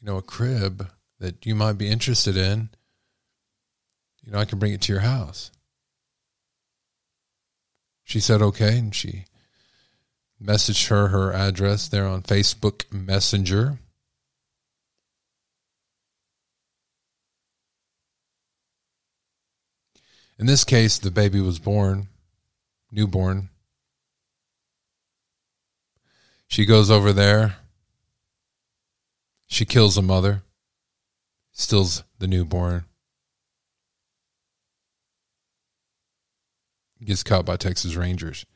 you 0.00 0.06
know, 0.06 0.16
a 0.16 0.22
crib 0.22 0.88
that 1.18 1.44
you 1.44 1.56
might 1.56 1.76
be 1.76 1.88
interested 1.88 2.36
in. 2.36 2.68
You 4.22 4.30
know, 4.30 4.38
I 4.38 4.44
can 4.44 4.60
bring 4.60 4.74
it 4.74 4.82
to 4.82 4.92
your 4.92 5.02
house." 5.02 5.50
She 8.04 8.20
said, 8.20 8.40
"Okay," 8.40 8.78
and 8.78 8.94
she 8.94 9.24
messaged 10.44 10.88
her 10.88 11.08
her 11.08 11.32
address 11.32 11.88
there 11.88 12.06
on 12.06 12.22
Facebook 12.22 12.92
Messenger. 12.92 13.78
In 20.38 20.46
this 20.46 20.64
case, 20.64 20.98
the 20.98 21.10
baby 21.10 21.40
was 21.40 21.58
born, 21.58 22.08
newborn. 22.90 23.50
She 26.48 26.66
goes 26.66 26.90
over 26.90 27.12
there. 27.12 27.56
She 29.46 29.64
kills 29.64 29.94
the 29.94 30.02
mother, 30.02 30.42
steals 31.52 32.02
the 32.18 32.26
newborn. 32.26 32.84
Gets 37.04 37.22
caught 37.22 37.44
by 37.44 37.56
Texas 37.56 37.96
Rangers. 37.96 38.46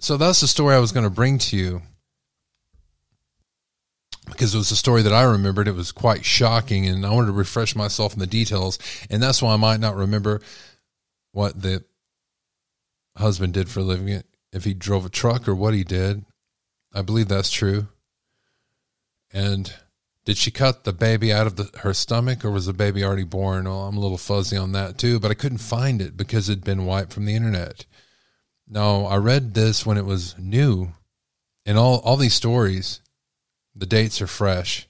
So 0.00 0.16
that's 0.16 0.40
the 0.40 0.48
story 0.48 0.74
I 0.74 0.78
was 0.78 0.92
going 0.92 1.04
to 1.04 1.10
bring 1.10 1.36
to 1.38 1.56
you 1.56 1.82
because 4.30 4.54
it 4.54 4.58
was 4.58 4.70
a 4.70 4.76
story 4.76 5.02
that 5.02 5.12
I 5.12 5.22
remembered. 5.24 5.68
It 5.68 5.74
was 5.74 5.92
quite 5.92 6.24
shocking, 6.24 6.86
and 6.86 7.04
I 7.04 7.12
wanted 7.12 7.26
to 7.26 7.32
refresh 7.32 7.76
myself 7.76 8.14
in 8.14 8.18
the 8.18 8.26
details. 8.26 8.78
And 9.10 9.22
that's 9.22 9.42
why 9.42 9.52
I 9.52 9.56
might 9.56 9.78
not 9.78 9.96
remember 9.96 10.40
what 11.32 11.60
the 11.60 11.84
husband 13.18 13.52
did 13.52 13.68
for 13.68 13.80
a 13.80 13.82
living, 13.82 14.22
if 14.52 14.64
he 14.64 14.72
drove 14.72 15.04
a 15.04 15.10
truck 15.10 15.46
or 15.46 15.54
what 15.54 15.74
he 15.74 15.84
did. 15.84 16.24
I 16.94 17.02
believe 17.02 17.28
that's 17.28 17.50
true. 17.50 17.88
And 19.32 19.70
did 20.24 20.38
she 20.38 20.50
cut 20.50 20.84
the 20.84 20.94
baby 20.94 21.30
out 21.30 21.46
of 21.46 21.56
the, 21.56 21.70
her 21.80 21.92
stomach, 21.92 22.42
or 22.42 22.50
was 22.50 22.64
the 22.64 22.72
baby 22.72 23.04
already 23.04 23.24
born? 23.24 23.66
Well, 23.66 23.84
I'm 23.84 23.98
a 23.98 24.00
little 24.00 24.16
fuzzy 24.16 24.56
on 24.56 24.72
that 24.72 24.96
too, 24.96 25.20
but 25.20 25.30
I 25.30 25.34
couldn't 25.34 25.58
find 25.58 26.00
it 26.00 26.16
because 26.16 26.48
it'd 26.48 26.64
been 26.64 26.86
wiped 26.86 27.12
from 27.12 27.26
the 27.26 27.36
internet. 27.36 27.84
No, 28.72 29.04
I 29.06 29.16
read 29.16 29.54
this 29.54 29.84
when 29.84 29.98
it 29.98 30.04
was 30.04 30.38
new, 30.38 30.92
and 31.66 31.76
all 31.76 31.98
all 32.04 32.16
these 32.16 32.34
stories, 32.34 33.00
the 33.74 33.84
dates 33.84 34.22
are 34.22 34.28
fresh. 34.28 34.86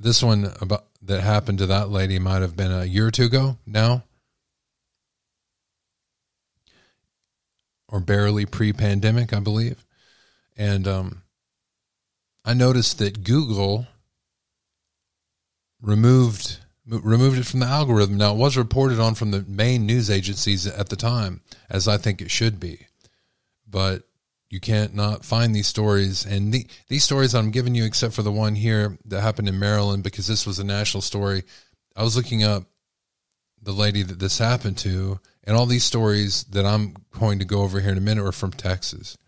This 0.00 0.22
one 0.22 0.52
about 0.58 0.86
that 1.02 1.20
happened 1.20 1.58
to 1.58 1.66
that 1.66 1.90
lady 1.90 2.18
might 2.18 2.40
have 2.40 2.56
been 2.56 2.72
a 2.72 2.86
year 2.86 3.08
or 3.08 3.10
two 3.10 3.24
ago 3.24 3.58
now, 3.66 4.04
or 7.90 8.00
barely 8.00 8.46
pre-pandemic, 8.46 9.34
I 9.34 9.40
believe. 9.40 9.84
And 10.56 10.88
um, 10.88 11.22
I 12.42 12.54
noticed 12.54 12.98
that 12.98 13.22
Google 13.22 13.86
removed 15.82 16.58
removed 16.88 17.38
it 17.38 17.46
from 17.46 17.60
the 17.60 17.66
algorithm. 17.66 18.16
Now, 18.16 18.32
it 18.32 18.38
was 18.38 18.56
reported 18.56 18.98
on 18.98 19.14
from 19.14 19.30
the 19.30 19.44
main 19.46 19.86
news 19.86 20.10
agencies 20.10 20.66
at 20.66 20.88
the 20.88 20.96
time, 20.96 21.42
as 21.68 21.86
I 21.86 21.98
think 21.98 22.20
it 22.20 22.30
should 22.30 22.58
be. 22.58 22.86
But 23.68 24.02
you 24.50 24.60
can't 24.60 24.94
not 24.94 25.24
find 25.24 25.54
these 25.54 25.66
stories. 25.66 26.24
And 26.24 26.52
the, 26.52 26.66
these 26.88 27.04
stories 27.04 27.34
I'm 27.34 27.50
giving 27.50 27.74
you, 27.74 27.84
except 27.84 28.14
for 28.14 28.22
the 28.22 28.32
one 28.32 28.54
here 28.54 28.96
that 29.04 29.20
happened 29.20 29.48
in 29.48 29.58
Maryland, 29.58 30.02
because 30.02 30.26
this 30.26 30.46
was 30.46 30.58
a 30.58 30.64
national 30.64 31.02
story. 31.02 31.44
I 31.94 32.02
was 32.02 32.16
looking 32.16 32.42
up 32.42 32.64
the 33.60 33.72
lady 33.72 34.02
that 34.02 34.18
this 34.18 34.38
happened 34.38 34.78
to, 34.78 35.20
and 35.44 35.56
all 35.56 35.66
these 35.66 35.84
stories 35.84 36.44
that 36.44 36.64
I'm 36.64 36.94
going 37.10 37.40
to 37.40 37.44
go 37.44 37.62
over 37.62 37.80
here 37.80 37.92
in 37.92 37.98
a 37.98 38.02
minute 38.02 38.24
are 38.24 38.32
from 38.32 38.52
Texas. 38.52 39.18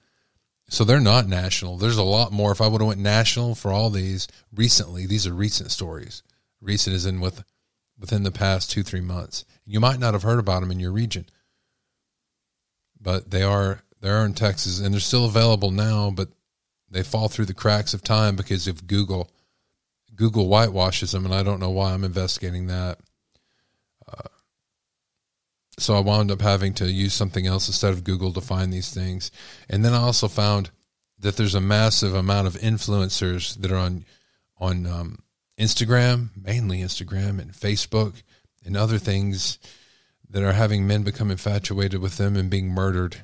So 0.68 0.84
they're 0.84 1.00
not 1.00 1.26
national. 1.26 1.76
There's 1.76 1.96
a 1.96 2.04
lot 2.04 2.32
more. 2.32 2.52
If 2.52 2.60
I 2.60 2.68
would 2.68 2.80
have 2.80 2.88
went 2.88 3.00
national 3.00 3.56
for 3.56 3.72
all 3.72 3.90
these 3.90 4.28
recently, 4.54 5.04
these 5.04 5.26
are 5.26 5.34
recent 5.34 5.72
stories. 5.72 6.22
Recent 6.60 6.94
is 6.94 7.06
in 7.06 7.20
with 7.20 7.42
within 7.98 8.22
the 8.22 8.30
past 8.30 8.70
two 8.70 8.82
three 8.82 9.00
months. 9.00 9.44
You 9.64 9.80
might 9.80 9.98
not 9.98 10.14
have 10.14 10.22
heard 10.22 10.38
about 10.38 10.60
them 10.60 10.70
in 10.70 10.80
your 10.80 10.92
region, 10.92 11.26
but 13.00 13.30
they 13.30 13.42
are 13.42 13.82
they 14.00 14.10
are 14.10 14.24
in 14.24 14.34
Texas 14.34 14.80
and 14.80 14.92
they're 14.92 15.00
still 15.00 15.24
available 15.24 15.70
now. 15.70 16.10
But 16.10 16.28
they 16.90 17.02
fall 17.02 17.28
through 17.28 17.46
the 17.46 17.54
cracks 17.54 17.94
of 17.94 18.02
time 18.02 18.36
because 18.36 18.66
of 18.66 18.86
Google. 18.86 19.30
Google 20.14 20.48
whitewashes 20.48 21.12
them, 21.12 21.24
and 21.24 21.34
I 21.34 21.42
don't 21.42 21.60
know 21.60 21.70
why. 21.70 21.92
I'm 21.92 22.04
investigating 22.04 22.66
that. 22.66 22.98
Uh, 24.06 24.28
so 25.78 25.94
I 25.94 26.00
wound 26.00 26.30
up 26.30 26.42
having 26.42 26.74
to 26.74 26.90
use 26.90 27.14
something 27.14 27.46
else 27.46 27.68
instead 27.68 27.92
of 27.92 28.04
Google 28.04 28.32
to 28.34 28.40
find 28.40 28.72
these 28.72 28.92
things. 28.92 29.30
And 29.68 29.82
then 29.82 29.94
I 29.94 29.98
also 29.98 30.28
found 30.28 30.70
that 31.18 31.36
there's 31.36 31.54
a 31.54 31.60
massive 31.60 32.14
amount 32.14 32.48
of 32.48 32.54
influencers 32.54 33.56
that 33.60 33.70
are 33.70 33.76
on 33.76 34.04
on 34.58 34.86
um, 34.86 35.22
Instagram, 35.60 36.30
mainly 36.42 36.78
Instagram 36.80 37.38
and 37.38 37.52
Facebook 37.52 38.22
and 38.64 38.76
other 38.76 38.98
things 38.98 39.58
that 40.28 40.42
are 40.42 40.54
having 40.54 40.86
men 40.86 41.02
become 41.02 41.30
infatuated 41.30 42.00
with 42.00 42.16
them 42.16 42.36
and 42.36 42.48
being 42.48 42.68
murdered. 42.68 43.16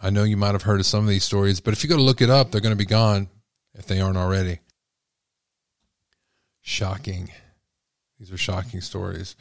I 0.00 0.10
know 0.10 0.24
you 0.24 0.36
might 0.36 0.52
have 0.52 0.62
heard 0.62 0.80
of 0.80 0.86
some 0.86 1.04
of 1.04 1.10
these 1.10 1.24
stories, 1.24 1.60
but 1.60 1.72
if 1.72 1.82
you 1.84 1.88
go 1.88 1.96
to 1.96 2.02
look 2.02 2.20
it 2.20 2.28
up, 2.30 2.50
they're 2.50 2.60
going 2.60 2.72
to 2.72 2.76
be 2.76 2.84
gone 2.84 3.28
if 3.74 3.86
they 3.86 4.00
aren't 4.00 4.16
already. 4.16 4.58
shocking. 6.60 7.30
These 8.18 8.32
are 8.32 8.38
shocking 8.38 8.80
stories. 8.80 9.36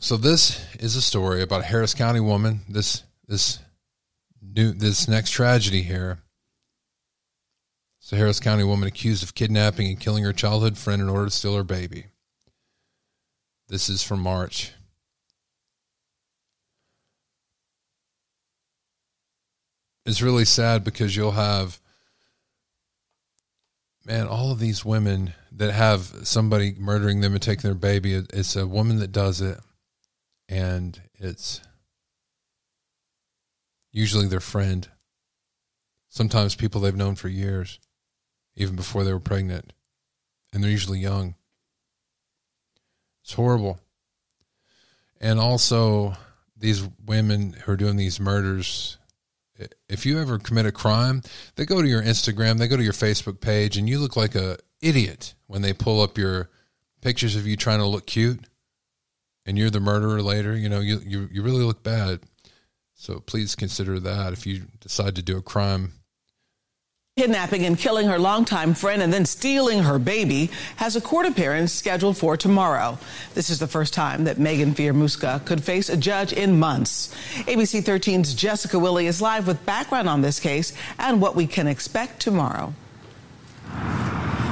So 0.00 0.16
this 0.16 0.62
is 0.80 0.96
a 0.96 1.00
story 1.00 1.42
about 1.42 1.60
a 1.62 1.64
Harris 1.64 1.94
County 1.94 2.20
woman. 2.20 2.60
This 2.68 3.04
this 3.26 3.58
new 4.52 4.72
this 4.72 5.08
next 5.08 5.30
tragedy 5.30 5.82
here. 5.82 6.18
A 8.12 8.16
Harris 8.16 8.38
County 8.38 8.64
woman 8.64 8.86
accused 8.86 9.22
of 9.22 9.34
kidnapping 9.34 9.88
and 9.88 9.98
killing 9.98 10.24
her 10.24 10.32
childhood 10.32 10.76
friend 10.76 11.00
in 11.00 11.08
order 11.08 11.24
to 11.24 11.30
steal 11.30 11.56
her 11.56 11.64
baby. 11.64 12.06
This 13.68 13.88
is 13.88 14.02
from 14.02 14.20
March. 14.20 14.72
It's 20.04 20.20
really 20.20 20.44
sad 20.44 20.84
because 20.84 21.16
you'll 21.16 21.32
have 21.32 21.80
man, 24.04 24.26
all 24.26 24.52
of 24.52 24.58
these 24.58 24.84
women 24.84 25.32
that 25.50 25.72
have 25.72 26.12
somebody 26.24 26.74
murdering 26.78 27.20
them 27.20 27.32
and 27.32 27.42
taking 27.42 27.62
their 27.62 27.74
baby, 27.74 28.12
it's 28.12 28.54
a 28.54 28.66
woman 28.66 28.98
that 28.98 29.12
does 29.12 29.40
it 29.40 29.58
and 30.48 31.00
it's 31.14 31.62
usually 33.94 34.26
their 34.26 34.40
friend. 34.40 34.86
Sometimes 36.10 36.54
people 36.54 36.82
they've 36.82 36.94
known 36.94 37.14
for 37.14 37.28
years, 37.28 37.78
even 38.56 38.76
before 38.76 39.04
they 39.04 39.12
were 39.12 39.20
pregnant, 39.20 39.72
and 40.52 40.62
they're 40.62 40.70
usually 40.70 40.98
young. 40.98 41.36
It's 43.22 43.32
horrible. 43.32 43.80
And 45.20 45.38
also, 45.38 46.14
these 46.56 46.86
women 47.06 47.54
who 47.54 47.72
are 47.72 47.76
doing 47.76 47.96
these 47.96 48.20
murders, 48.20 48.98
if 49.88 50.04
you 50.04 50.20
ever 50.20 50.38
commit 50.38 50.66
a 50.66 50.72
crime, 50.72 51.22
they 51.54 51.64
go 51.64 51.80
to 51.80 51.88
your 51.88 52.02
Instagram, 52.02 52.58
they 52.58 52.68
go 52.68 52.76
to 52.76 52.82
your 52.82 52.92
Facebook 52.92 53.40
page, 53.40 53.78
and 53.78 53.88
you 53.88 53.98
look 53.98 54.16
like 54.16 54.34
a 54.34 54.58
idiot 54.82 55.34
when 55.46 55.62
they 55.62 55.72
pull 55.72 56.02
up 56.02 56.18
your 56.18 56.50
pictures 57.00 57.36
of 57.36 57.46
you 57.46 57.56
trying 57.56 57.78
to 57.78 57.86
look 57.86 58.06
cute 58.06 58.40
and 59.46 59.56
you're 59.56 59.70
the 59.70 59.80
murderer 59.80 60.22
later, 60.22 60.56
you 60.56 60.68
know, 60.68 60.80
you, 60.80 61.00
you, 61.04 61.28
you 61.30 61.42
really 61.42 61.62
look 61.62 61.82
bad. 61.82 62.20
So 63.04 63.20
please 63.20 63.54
consider 63.54 64.00
that 64.00 64.32
if 64.32 64.46
you 64.46 64.62
decide 64.80 65.14
to 65.16 65.22
do 65.22 65.36
a 65.36 65.42
crime. 65.42 65.92
Kidnapping 67.18 67.66
and 67.66 67.78
killing 67.78 68.08
her 68.08 68.18
longtime 68.18 68.72
friend 68.72 69.02
and 69.02 69.12
then 69.12 69.26
stealing 69.26 69.82
her 69.82 69.98
baby 69.98 70.50
has 70.76 70.96
a 70.96 71.02
court 71.02 71.26
appearance 71.26 71.70
scheduled 71.70 72.16
for 72.16 72.38
tomorrow. 72.38 72.98
This 73.34 73.50
is 73.50 73.58
the 73.58 73.66
first 73.66 73.92
time 73.92 74.24
that 74.24 74.38
Megan 74.38 74.72
Fieramusca 74.72 75.44
could 75.44 75.62
face 75.62 75.90
a 75.90 75.98
judge 75.98 76.32
in 76.32 76.58
months. 76.58 77.14
ABC 77.40 77.82
13's 77.82 78.32
Jessica 78.32 78.78
Willey 78.78 79.06
is 79.06 79.20
live 79.20 79.46
with 79.46 79.66
background 79.66 80.08
on 80.08 80.22
this 80.22 80.40
case 80.40 80.72
and 80.98 81.20
what 81.20 81.36
we 81.36 81.46
can 81.46 81.66
expect 81.66 82.20
tomorrow. 82.20 82.72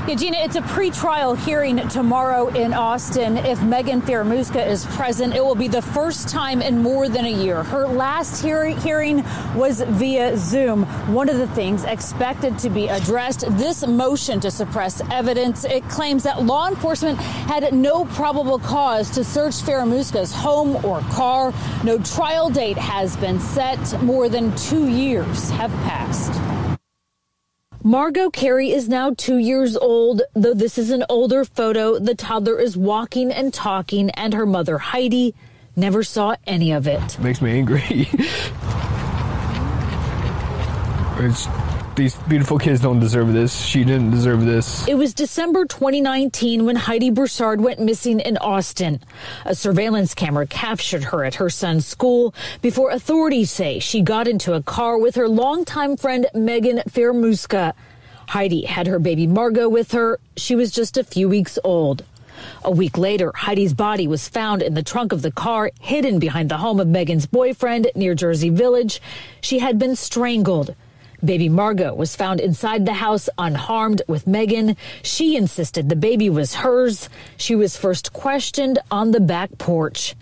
Yeah, 0.08 0.16
Gina, 0.16 0.38
it's 0.38 0.56
a 0.56 0.62
pre-trial 0.62 1.34
hearing 1.34 1.88
tomorrow 1.88 2.48
in 2.48 2.74
Austin. 2.74 3.36
If 3.36 3.62
Megan 3.62 4.02
Fieramusca 4.02 4.66
is 4.66 4.84
present, 4.84 5.32
it 5.32 5.44
will 5.44 5.54
be 5.54 5.68
the 5.68 5.80
first 5.80 6.28
time 6.28 6.60
in 6.60 6.82
more 6.82 7.08
than 7.08 7.24
a 7.24 7.30
year. 7.30 7.62
Her 7.62 7.86
last 7.86 8.42
hearing, 8.42 8.76
hearing 8.78 9.22
was 9.54 9.80
via 9.80 10.36
Zoom. 10.36 10.86
One 11.14 11.28
of 11.28 11.38
the 11.38 11.46
things 11.46 11.84
expected 11.84 12.58
to 12.58 12.68
be 12.68 12.88
addressed, 12.88 13.44
this 13.56 13.86
motion 13.86 14.40
to 14.40 14.50
suppress 14.50 15.00
evidence. 15.12 15.64
It 15.64 15.88
claims 15.88 16.24
that 16.24 16.42
law 16.42 16.66
enforcement 16.66 17.20
had 17.20 17.72
no 17.72 18.04
probable 18.06 18.58
cause 18.58 19.08
to 19.10 19.22
search 19.22 19.54
Fieramusca's 19.54 20.32
home 20.32 20.84
or 20.84 21.00
car. 21.12 21.54
No 21.84 21.96
trial 21.98 22.50
date 22.50 22.76
has 22.76 23.16
been 23.18 23.38
set. 23.38 24.02
More 24.02 24.28
than 24.28 24.54
two 24.56 24.88
years 24.88 25.48
have 25.50 25.70
passed. 25.84 26.71
Margot 27.84 28.30
Carey 28.30 28.70
is 28.70 28.88
now 28.88 29.12
two 29.12 29.38
years 29.38 29.76
old. 29.76 30.22
Though 30.34 30.54
this 30.54 30.78
is 30.78 30.90
an 30.90 31.04
older 31.08 31.44
photo, 31.44 31.98
the 31.98 32.14
toddler 32.14 32.60
is 32.60 32.76
walking 32.76 33.32
and 33.32 33.52
talking, 33.52 34.10
and 34.10 34.34
her 34.34 34.46
mother, 34.46 34.78
Heidi, 34.78 35.34
never 35.74 36.04
saw 36.04 36.36
any 36.46 36.70
of 36.70 36.86
it. 36.86 37.18
Makes 37.18 37.42
me 37.42 37.50
angry. 37.50 37.82
it's 41.18 41.48
these 41.94 42.14
beautiful 42.28 42.58
kids 42.58 42.80
don't 42.80 43.00
deserve 43.00 43.32
this. 43.32 43.54
She 43.60 43.84
didn't 43.84 44.10
deserve 44.10 44.44
this. 44.44 44.86
It 44.88 44.94
was 44.94 45.12
December 45.14 45.66
2019 45.66 46.64
when 46.64 46.76
Heidi 46.76 47.10
Broussard 47.10 47.60
went 47.60 47.80
missing 47.80 48.20
in 48.20 48.36
Austin. 48.38 49.00
A 49.44 49.54
surveillance 49.54 50.14
camera 50.14 50.46
captured 50.46 51.04
her 51.04 51.24
at 51.24 51.34
her 51.36 51.50
son's 51.50 51.86
school 51.86 52.34
before 52.62 52.90
authorities 52.90 53.50
say 53.50 53.78
she 53.78 54.00
got 54.00 54.26
into 54.26 54.54
a 54.54 54.62
car 54.62 54.98
with 54.98 55.16
her 55.16 55.28
longtime 55.28 55.96
friend 55.96 56.26
Megan 56.34 56.78
Fieramusca. 56.88 57.74
Heidi 58.28 58.64
had 58.64 58.86
her 58.86 58.98
baby 58.98 59.26
Margot 59.26 59.68
with 59.68 59.92
her. 59.92 60.18
She 60.36 60.54
was 60.54 60.70
just 60.70 60.96
a 60.96 61.04
few 61.04 61.28
weeks 61.28 61.58
old. 61.62 62.04
A 62.64 62.70
week 62.70 62.96
later, 62.96 63.30
Heidi's 63.34 63.74
body 63.74 64.08
was 64.08 64.28
found 64.28 64.62
in 64.62 64.74
the 64.74 64.82
trunk 64.82 65.12
of 65.12 65.22
the 65.22 65.30
car, 65.30 65.70
hidden 65.80 66.18
behind 66.18 66.48
the 66.48 66.56
home 66.56 66.80
of 66.80 66.88
Megan's 66.88 67.26
boyfriend 67.26 67.90
near 67.94 68.14
Jersey 68.14 68.48
Village. 68.48 69.00
She 69.40 69.58
had 69.58 69.78
been 69.78 69.94
strangled. 69.94 70.74
Baby 71.24 71.48
Margot 71.48 71.94
was 71.94 72.16
found 72.16 72.40
inside 72.40 72.84
the 72.84 72.92
house 72.92 73.28
unharmed 73.38 74.02
with 74.08 74.26
Megan. 74.26 74.76
She 75.02 75.36
insisted 75.36 75.88
the 75.88 75.96
baby 75.96 76.28
was 76.28 76.54
hers. 76.54 77.08
She 77.36 77.54
was 77.54 77.76
first 77.76 78.12
questioned 78.12 78.80
on 78.90 79.12
the 79.12 79.20
back 79.20 79.56
porch. 79.58 80.16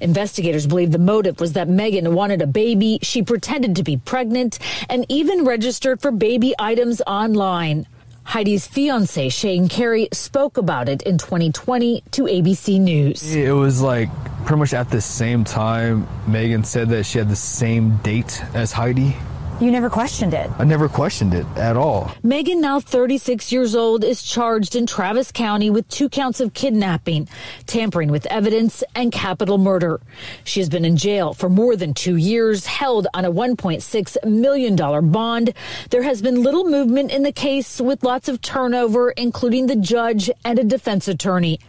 Investigators 0.00 0.66
believe 0.66 0.92
the 0.92 0.98
motive 0.98 1.40
was 1.40 1.54
that 1.54 1.68
Megan 1.68 2.14
wanted 2.14 2.42
a 2.42 2.46
baby. 2.46 2.98
She 3.02 3.22
pretended 3.22 3.76
to 3.76 3.82
be 3.82 3.96
pregnant 3.96 4.58
and 4.90 5.06
even 5.08 5.44
registered 5.44 6.02
for 6.02 6.10
baby 6.10 6.54
items 6.58 7.00
online. 7.06 7.86
Heidi's 8.24 8.66
fiance, 8.66 9.30
Shane 9.30 9.68
Carey, 9.68 10.08
spoke 10.12 10.56
about 10.56 10.88
it 10.88 11.02
in 11.02 11.18
2020 11.18 12.04
to 12.12 12.22
ABC 12.24 12.78
News. 12.78 13.34
It 13.34 13.52
was 13.52 13.80
like 13.80 14.10
pretty 14.44 14.60
much 14.60 14.74
at 14.74 14.90
the 14.90 15.00
same 15.00 15.44
time 15.44 16.06
Megan 16.26 16.62
said 16.62 16.90
that 16.90 17.04
she 17.04 17.18
had 17.18 17.28
the 17.28 17.36
same 17.36 17.96
date 17.98 18.42
as 18.54 18.70
Heidi. 18.70 19.16
You 19.60 19.70
never 19.70 19.88
questioned 19.88 20.34
it. 20.34 20.50
I 20.58 20.64
never 20.64 20.88
questioned 20.88 21.34
it 21.34 21.46
at 21.56 21.76
all. 21.76 22.10
Megan, 22.22 22.60
now 22.60 22.80
36 22.80 23.52
years 23.52 23.76
old, 23.76 24.02
is 24.02 24.22
charged 24.22 24.74
in 24.74 24.86
Travis 24.86 25.30
County 25.30 25.70
with 25.70 25.86
two 25.88 26.08
counts 26.08 26.40
of 26.40 26.52
kidnapping, 26.52 27.28
tampering 27.66 28.10
with 28.10 28.26
evidence, 28.26 28.82
and 28.96 29.12
capital 29.12 29.58
murder. 29.58 30.00
She 30.42 30.60
has 30.60 30.68
been 30.68 30.84
in 30.84 30.96
jail 30.96 31.32
for 31.32 31.48
more 31.48 31.76
than 31.76 31.94
two 31.94 32.16
years, 32.16 32.66
held 32.66 33.06
on 33.14 33.24
a 33.24 33.30
$1.6 33.30 34.24
million 34.24 35.10
bond. 35.10 35.54
There 35.90 36.02
has 36.02 36.22
been 36.22 36.42
little 36.42 36.64
movement 36.64 37.12
in 37.12 37.22
the 37.22 37.32
case 37.32 37.80
with 37.80 38.02
lots 38.02 38.28
of 38.28 38.40
turnover, 38.40 39.10
including 39.12 39.66
the 39.68 39.76
judge 39.76 40.30
and 40.44 40.58
a 40.58 40.64
defense 40.64 41.06
attorney. 41.06 41.60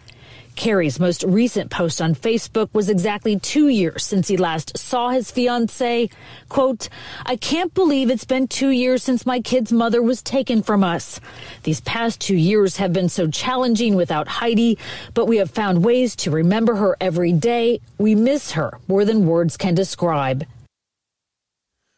Carey's 0.56 1.00
most 1.00 1.24
recent 1.24 1.72
post 1.72 2.02
on 2.02 2.16
Facebook 2.16 2.70
was 2.74 2.90
exactly 2.90 3.40
two 3.40 3.68
years 3.68 4.04
since 4.04 4.28
he 4.28 4.38
last 4.38 4.78
saw 4.78 5.10
his 5.10 5.32
fiancee. 5.32 6.10
Quote, 6.50 6.90
I 7.26 7.36
can't 7.36 7.74
believe 7.74 8.10
it's 8.10 8.26
been 8.26 8.48
two 8.48 8.70
years 8.70 9.04
since 9.04 9.26
my 9.26 9.40
kid's 9.40 9.72
mother 9.72 10.02
was 10.02 10.22
taken 10.22 10.64
from 10.64 10.84
us. 10.84 11.20
These 11.64 11.82
past 11.82 12.20
two 12.20 12.36
years 12.36 12.78
have 12.78 12.94
been 12.94 13.10
so 13.10 13.28
challenging 13.28 13.96
without 13.96 14.28
Heidi, 14.28 14.78
but 15.14 15.28
we 15.28 15.38
have 15.38 15.52
found 15.52 15.84
ways 15.84 16.16
to 16.18 16.32
remember 16.32 16.76
her 16.76 16.98
every 17.00 17.32
day. 17.32 17.80
We 17.98 18.16
miss 18.16 18.52
her 18.52 18.80
more 18.88 19.06
than 19.06 19.26
words 19.26 19.58
can 19.58 19.76
describe. 19.76 20.46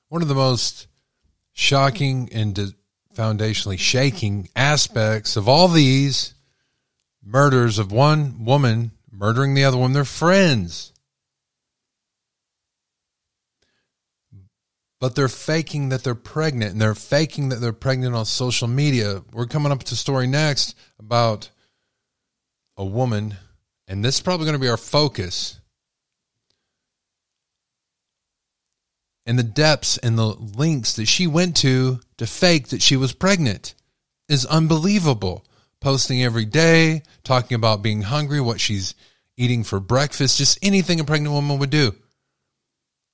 One 0.10 0.22
of 0.22 0.28
the 0.28 0.36
most 0.36 0.88
shocking 1.54 2.30
and 2.32 2.74
foundationally 3.16 3.80
shaking 3.80 4.50
aspects 4.56 5.36
of 5.36 5.50
all 5.50 5.68
these 5.68 6.35
murders 7.26 7.80
of 7.80 7.92
one 7.92 8.46
woman 8.46 8.92
murdering 9.12 9.56
the 9.56 9.66
other 9.66 9.78
one. 9.78 9.94
They're 9.94 10.06
friends. 10.06 10.94
But 15.00 15.16
they're 15.16 15.28
faking 15.28 15.90
that 15.90 16.04
they're 16.04 16.16
pregnant 16.16 16.74
and 16.74 16.82
they're 16.82 16.96
faking 16.96 17.50
that 17.50 17.58
they're 17.58 17.74
pregnant 17.74 18.16
on 18.16 18.26
social 18.26 18.68
media. 18.68 19.24
We're 19.34 19.46
coming 19.48 19.72
up 19.72 19.84
to 19.84 19.96
story 19.96 20.28
next 20.28 20.78
about 21.00 21.50
a 22.78 22.86
woman, 22.86 23.36
and 23.88 24.04
this 24.04 24.16
is 24.16 24.22
probably 24.22 24.46
going 24.46 24.56
to 24.56 24.60
be 24.60 24.70
our 24.70 24.78
focus. 24.78 25.60
And 29.26 29.40
the 29.40 29.44
depths 29.44 29.98
and 29.98 30.18
the 30.18 30.28
links 30.28 30.94
that 30.96 31.08
she 31.08 31.26
went 31.26 31.56
to 31.58 32.00
to 32.18 32.28
fake 32.28 32.70
that 32.70 32.82
she 32.82 32.96
was 32.96 33.12
pregnant 33.12 33.74
is 34.30 34.46
unbelievable 34.46 35.46
posting 35.86 36.24
every 36.24 36.46
day, 36.46 37.04
talking 37.24 37.54
about 37.54 37.84
being 37.84 38.02
hungry, 38.02 38.42
what 38.42 38.60
she's 38.60 38.96
eating 39.38 39.64
for 39.64 39.80
breakfast, 39.80 40.40
just 40.40 40.58
anything 40.64 41.00
a 41.00 41.04
pregnant 41.04 41.32
woman 41.32 41.60
would 41.60 41.70
do. 41.70 41.94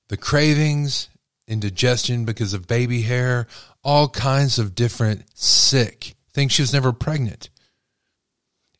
The 0.08 0.16
cravings, 0.16 1.10
indigestion 1.50 2.24
because 2.24 2.54
of 2.54 2.68
baby 2.68 3.02
hair, 3.02 3.48
all 3.84 4.08
kinds 4.08 4.58
of 4.58 4.74
different 4.74 5.26
sick 5.34 6.16
things. 6.34 6.54
She 6.54 6.62
was 6.62 6.72
never 6.72 6.94
pregnant. 6.94 7.50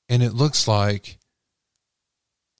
And 0.08 0.24
it 0.24 0.34
looks 0.34 0.70
like 0.70 1.18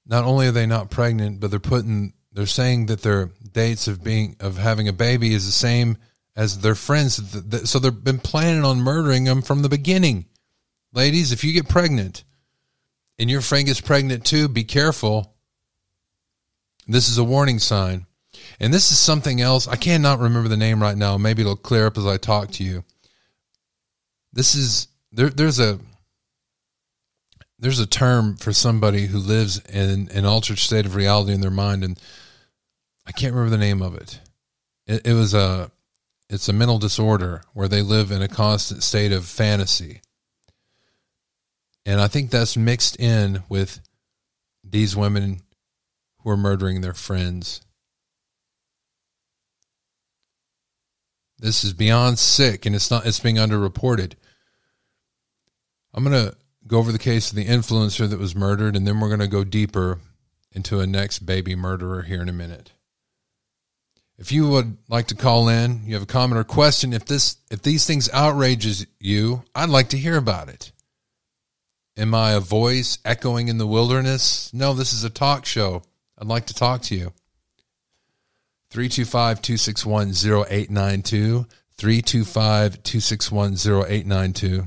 not 0.06 0.26
only 0.26 0.48
are 0.48 0.52
they 0.52 0.66
not 0.66 0.90
pregnant, 0.92 1.40
but 1.40 1.50
they're 1.50 1.62
putting 1.62 2.12
they're 2.34 2.46
saying 2.46 2.88
that 2.88 3.04
their 3.04 3.30
dates 3.54 3.88
of 3.88 4.04
being 4.04 4.36
of 4.42 4.58
having 4.58 4.90
a 4.90 4.94
baby 4.94 5.34
is 5.34 5.46
the 5.46 5.54
same 5.54 5.98
as 6.36 6.60
their 6.60 6.76
friends. 6.76 7.22
So 7.70 7.80
they've 7.80 8.04
been 8.04 8.20
planning 8.20 8.66
on 8.66 8.82
murdering 8.82 9.24
them 9.24 9.42
from 9.42 9.62
the 9.62 9.70
beginning. 9.70 10.26
Ladies, 10.94 11.32
if 11.32 11.44
you 11.44 11.54
get 11.54 11.70
pregnant 11.70 12.24
and 13.18 13.30
your 13.30 13.42
friend 13.42 13.66
gets 13.66 13.82
pregnant 13.82 14.26
too, 14.26 14.48
be 14.48 14.64
careful. 14.64 15.34
This 16.88 17.08
is 17.08 17.18
a 17.18 17.24
warning 17.24 17.60
sign. 17.60 18.06
And 18.60 18.74
this 18.74 18.92
is 18.92 18.98
something 18.98 19.42
else. 19.42 19.68
I 19.68 19.76
cannot 19.76 20.20
remember 20.20 20.50
the 20.50 20.58
name 20.58 20.82
right 20.82 20.98
now. 20.98 21.18
Maybe 21.18 21.42
it'll 21.42 21.56
clear 21.56 21.88
up 21.88 21.98
as 21.98 22.06
I 22.06 22.18
talk 22.18 22.52
to 22.52 22.64
you. 22.64 22.84
This 24.34 24.56
is 24.56 24.88
there 25.12 25.30
there's 25.30 25.60
a 25.60 25.80
there's 27.60 27.80
a 27.80 27.86
term 27.86 28.38
for 28.38 28.54
somebody 28.54 29.08
who 29.08 29.20
lives 29.20 29.60
in 29.60 30.10
an 30.14 30.26
altered 30.26 30.58
state 30.58 30.86
of 30.86 30.96
reality 30.96 31.34
in 31.34 31.42
their 31.42 31.52
mind 31.52 31.84
and 31.84 32.00
I 33.06 33.12
can't 33.12 33.34
remember 33.34 33.56
the 33.56 33.64
name 33.64 33.82
of 33.82 33.96
it. 33.96 34.20
It, 34.88 35.08
it 35.08 35.14
was 35.14 35.34
a 35.34 35.72
it's 36.30 36.48
a 36.48 36.54
mental 36.54 36.80
disorder 36.80 37.44
where 37.54 37.68
they 37.68 37.82
live 37.82 38.12
in 38.12 38.22
a 38.22 38.28
constant 38.28 38.84
state 38.84 39.12
of 39.12 39.26
fantasy. 39.26 40.02
And 41.86 42.00
I 42.00 42.08
think 42.08 42.30
that's 42.30 42.56
mixed 42.56 43.00
in 43.00 43.44
with 43.50 43.80
these 44.64 44.96
women 44.96 45.42
who 46.20 46.30
are 46.30 46.38
murdering 46.38 46.82
their 46.82 46.94
friends. 46.94 47.62
This 51.40 51.64
is 51.64 51.74
beyond 51.74 52.20
sick 52.20 52.66
and 52.66 52.76
it's 52.76 52.92
not 52.92 53.06
it's 53.06 53.20
being 53.20 53.38
underreported. 53.38 54.14
I'm 55.94 56.04
going 56.04 56.30
to 56.30 56.36
go 56.68 56.78
over 56.78 56.92
the 56.92 57.00
case 57.00 57.32
of 57.32 57.36
the 57.36 57.48
influencer 57.48 58.08
that 58.08 58.20
was 58.20 58.36
murdered 58.36 58.76
and 58.76 58.88
then 58.88 59.00
we're 59.00 59.08
going 59.08 59.20
to 59.20 59.28
go 59.28 59.44
deeper 59.44 59.98
into 60.52 60.80
a 60.80 60.88
next 60.88 61.20
baby 61.20 61.56
murderer 61.56 62.04
here 62.04 62.22
in 62.22 62.30
a 62.30 62.34
minute. 62.34 62.74
If 64.18 64.32
you 64.32 64.48
would 64.50 64.78
like 64.88 65.08
to 65.08 65.16
call 65.16 65.50
in, 65.50 65.82
you 65.86 65.96
have 65.96 66.04
a 66.04 66.06
comment 66.06 66.40
or 66.40 66.44
question, 66.44 66.94
if 66.94 67.06
this 67.06 67.38
if 67.50 67.64
these 67.64 67.88
things 67.88 68.08
outrages 68.14 68.86
you, 69.00 69.44
I'd 69.56 69.70
like 69.70 69.90
to 69.90 69.98
hear 69.98 70.16
about 70.16 70.48
it. 70.48 70.72
Am 71.98 72.16
I 72.16 72.32
a 72.32 72.40
voice 72.40 73.00
echoing 73.04 73.50
in 73.50 73.58
the 73.58 73.68
wilderness? 73.68 74.54
No, 74.54 74.74
this 74.74 74.94
is 74.94 75.04
a 75.04 75.10
talk 75.10 75.46
show. 75.46 75.84
I'd 76.18 76.28
like 76.28 76.46
to 76.48 76.54
talk 76.54 76.82
to 76.84 76.96
you. 76.96 77.12
325 78.70 79.42
261 79.42 80.10
0892. 80.10 81.46
325 81.78 82.84
261 82.84 83.54
0892. 83.54 84.48
You 84.48 84.64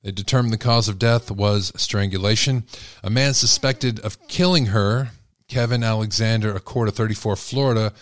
They 0.02 0.10
determined 0.10 0.54
the 0.54 0.56
cause 0.56 0.88
of 0.88 0.98
death 0.98 1.30
was 1.30 1.74
strangulation. 1.76 2.64
A 3.04 3.10
man 3.10 3.34
suspected 3.34 4.00
of 4.00 4.28
killing 4.28 4.66
her, 4.66 5.10
Kevin 5.46 5.84
Alexander, 5.84 6.58
Accorto 6.58 6.88
of 6.88 6.94
34, 6.94 7.36
Florida, 7.36 7.92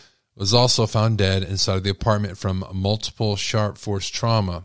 was 0.41 0.55
also 0.55 0.87
found 0.87 1.19
dead 1.19 1.43
inside 1.43 1.77
of 1.77 1.85
the 1.85 1.91
apartment 1.91 2.39
from 2.39 2.65
multiple 2.73 3.37
sharp 3.37 3.77
force 3.77 4.09
trauma. 4.09 4.65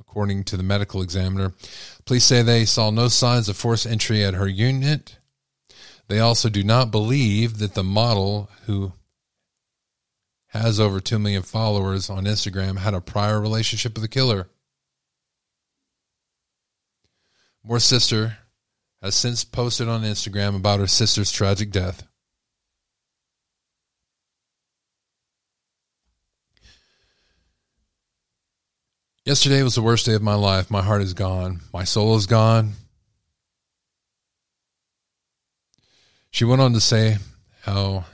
According 0.00 0.44
to 0.44 0.56
the 0.56 0.62
medical 0.62 1.02
examiner, 1.02 1.52
police 2.06 2.24
say 2.24 2.40
they 2.40 2.64
saw 2.64 2.90
no 2.90 3.08
signs 3.08 3.50
of 3.50 3.56
force 3.58 3.84
entry 3.84 4.24
at 4.24 4.32
her 4.32 4.48
unit. 4.48 5.18
They 6.08 6.20
also 6.20 6.48
do 6.48 6.64
not 6.64 6.90
believe 6.90 7.58
that 7.58 7.74
the 7.74 7.84
model, 7.84 8.48
who 8.64 8.94
has 10.48 10.80
over 10.80 11.00
2 11.00 11.18
million 11.18 11.42
followers 11.42 12.08
on 12.08 12.24
Instagram, 12.24 12.78
had 12.78 12.94
a 12.94 13.00
prior 13.02 13.38
relationship 13.38 13.92
with 13.92 14.02
the 14.02 14.08
killer. 14.08 14.48
Morr's 17.62 17.84
sister 17.84 18.38
has 19.02 19.14
since 19.14 19.44
posted 19.44 19.86
on 19.86 20.02
Instagram 20.02 20.56
about 20.56 20.80
her 20.80 20.86
sister's 20.86 21.30
tragic 21.30 21.70
death. 21.70 22.06
Yesterday 29.26 29.64
was 29.64 29.74
the 29.74 29.82
worst 29.82 30.06
day 30.06 30.14
of 30.14 30.22
my 30.22 30.36
life. 30.36 30.70
My 30.70 30.82
heart 30.82 31.02
is 31.02 31.12
gone. 31.12 31.58
My 31.74 31.82
soul 31.82 32.14
is 32.14 32.26
gone. 32.26 32.74
She 36.30 36.44
went 36.44 36.62
on 36.62 36.72
to 36.74 36.80
say 36.80 37.16
how 37.62 38.04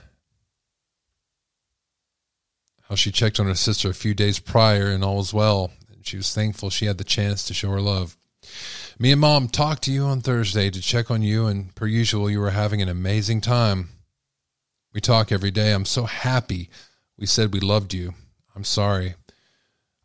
how 2.89 2.95
she 2.95 3.11
checked 3.11 3.39
on 3.39 3.45
her 3.45 3.53
sister 3.53 3.91
a 3.91 3.93
few 3.93 4.15
days 4.15 4.39
prior 4.39 4.87
and 4.87 5.03
all 5.03 5.17
was 5.17 5.35
well. 5.35 5.69
She 6.01 6.17
was 6.17 6.33
thankful 6.33 6.71
she 6.71 6.87
had 6.87 6.97
the 6.97 7.03
chance 7.03 7.43
to 7.43 7.53
show 7.53 7.69
her 7.69 7.79
love. 7.79 8.17
Me 8.97 9.11
and 9.11 9.21
mom 9.21 9.49
talked 9.49 9.83
to 9.83 9.91
you 9.91 10.05
on 10.05 10.21
Thursday 10.21 10.71
to 10.71 10.81
check 10.81 11.11
on 11.11 11.21
you, 11.21 11.45
and 11.45 11.73
per 11.75 11.85
usual, 11.85 12.27
you 12.27 12.39
were 12.39 12.49
having 12.49 12.81
an 12.81 12.89
amazing 12.89 13.39
time. 13.39 13.89
We 14.93 14.99
talk 14.99 15.31
every 15.31 15.51
day. 15.51 15.73
I'm 15.73 15.85
so 15.85 16.05
happy 16.05 16.71
we 17.19 17.27
said 17.27 17.53
we 17.53 17.59
loved 17.59 17.93
you. 17.93 18.15
I'm 18.55 18.63
sorry. 18.63 19.13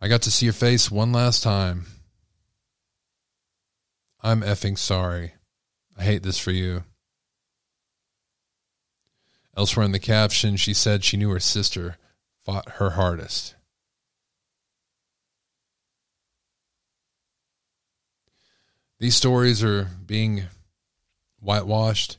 I 0.01 0.09
got 0.09 0.23
to 0.23 0.31
see 0.31 0.47
your 0.47 0.53
face 0.53 0.91
one 0.91 1.13
last 1.13 1.43
time. 1.43 1.87
I'm 4.21 4.43
effing 4.43 4.79
sorry. 4.79 5.33
I 5.97 6.05
hate 6.05 6.23
this 6.23 6.39
for 6.39 6.51
you. 6.53 6.85
Elsewhere 9.57 9.87
in 9.87 9.93
the 9.93 9.99
caption, 9.99 10.57
she 10.57 10.73
said 10.73 11.03
she 11.03 11.17
knew 11.17 11.31
her 11.31 11.41
sister 11.41 11.97
fought 12.45 12.69
her 12.75 12.91
hardest. 12.91 13.57
these 18.99 19.15
stories 19.15 19.63
are 19.63 19.89
being 20.07 20.45
whitewashed 21.41 22.19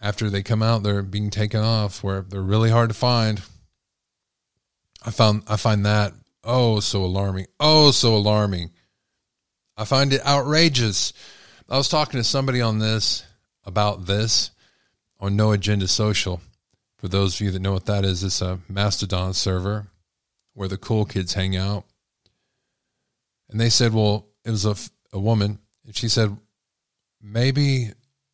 after 0.00 0.28
they 0.28 0.42
come 0.42 0.62
out 0.62 0.82
they're 0.82 1.02
being 1.02 1.30
taken 1.30 1.60
off 1.60 2.02
where 2.02 2.20
they're 2.22 2.42
really 2.42 2.70
hard 2.70 2.90
to 2.90 2.94
find 2.94 3.40
i 5.04 5.10
found 5.10 5.42
i 5.48 5.56
find 5.56 5.86
that 5.86 6.12
oh 6.44 6.80
so 6.80 7.04
alarming. 7.04 7.46
Oh 7.58 7.90
so 7.90 8.14
alarming. 8.14 8.70
I 9.76 9.84
find 9.84 10.12
it 10.12 10.24
outrageous. 10.24 11.12
I 11.68 11.76
was 11.76 11.88
talking 11.88 12.20
to 12.20 12.24
somebody 12.24 12.60
on 12.60 12.78
this 12.78 13.24
about 13.64 14.06
this 14.06 14.50
on 15.18 15.36
no 15.36 15.52
agenda 15.52 15.88
social. 15.88 16.40
For 16.98 17.08
those 17.08 17.34
of 17.34 17.40
you 17.40 17.50
that 17.50 17.60
know 17.60 17.72
what 17.72 17.86
that 17.86 18.04
is 18.04 18.24
it's 18.24 18.40
a 18.40 18.60
mastodon 18.68 19.34
server 19.34 19.88
where 20.54 20.68
the 20.68 20.76
cool 20.78 21.04
kids 21.04 21.34
hang 21.34 21.56
out. 21.56 21.84
And 23.50 23.60
they 23.60 23.70
said 23.70 23.92
well 23.92 24.26
it 24.44 24.50
was 24.50 24.64
a 24.66 24.76
a 25.12 25.18
woman, 25.18 25.60
and 25.86 25.96
she 25.96 26.08
said 26.08 26.36
maybe 27.22 27.90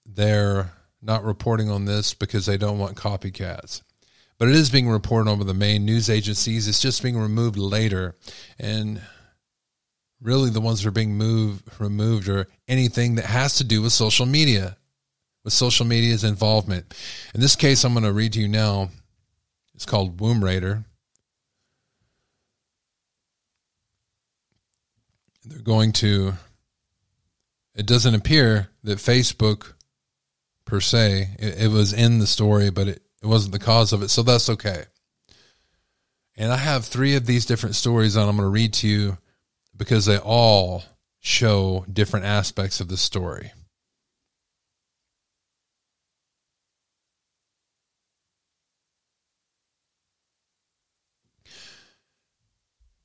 they're 0.06 0.72
not 1.02 1.24
reporting 1.24 1.70
on 1.70 1.84
this 1.84 2.14
because 2.14 2.46
they 2.46 2.56
don't 2.56 2.78
want 2.78 2.96
copycats. 2.96 3.82
But 4.40 4.48
it 4.48 4.54
is 4.54 4.70
being 4.70 4.88
reported 4.88 5.30
over 5.30 5.44
the 5.44 5.52
main 5.52 5.84
news 5.84 6.08
agencies. 6.08 6.66
It's 6.66 6.80
just 6.80 7.02
being 7.02 7.18
removed 7.18 7.58
later. 7.58 8.16
And 8.58 9.02
really, 10.22 10.48
the 10.48 10.62
ones 10.62 10.80
that 10.80 10.88
are 10.88 10.92
being 10.92 11.14
moved, 11.14 11.68
removed 11.78 12.26
are 12.30 12.46
anything 12.66 13.16
that 13.16 13.26
has 13.26 13.56
to 13.56 13.64
do 13.64 13.82
with 13.82 13.92
social 13.92 14.24
media, 14.24 14.78
with 15.44 15.52
social 15.52 15.84
media's 15.84 16.24
involvement. 16.24 16.94
In 17.34 17.42
this 17.42 17.54
case, 17.54 17.84
I'm 17.84 17.92
going 17.92 18.04
to 18.04 18.14
read 18.14 18.32
to 18.32 18.40
you 18.40 18.48
now. 18.48 18.88
It's 19.74 19.84
called 19.84 20.22
Womb 20.22 20.42
Raider. 20.42 20.84
They're 25.44 25.58
going 25.58 25.92
to, 25.92 26.32
it 27.74 27.84
doesn't 27.84 28.14
appear 28.14 28.70
that 28.84 28.96
Facebook 28.96 29.74
per 30.64 30.80
se. 30.80 31.28
It, 31.38 31.64
it, 31.64 31.70
was 31.70 31.92
in 31.92 32.20
the 32.20 32.26
story, 32.26 32.70
but 32.70 32.88
it, 32.88 33.02
it 33.22 33.26
wasn't 33.26 33.52
the 33.52 33.58
cause 33.58 33.92
of 33.92 34.02
it. 34.02 34.08
So 34.08 34.22
that's 34.22 34.48
okay. 34.48 34.84
And 36.36 36.52
I 36.52 36.56
have 36.56 36.84
three 36.84 37.16
of 37.16 37.26
these 37.26 37.44
different 37.44 37.76
stories 37.76 38.14
that 38.14 38.20
I'm 38.20 38.36
going 38.36 38.46
to 38.46 38.48
read 38.48 38.72
to 38.74 38.88
you 38.88 39.18
because 39.76 40.06
they 40.06 40.18
all 40.18 40.82
show 41.20 41.84
different 41.92 42.24
aspects 42.24 42.80
of 42.80 42.88
the 42.88 42.96
story. 42.96 43.52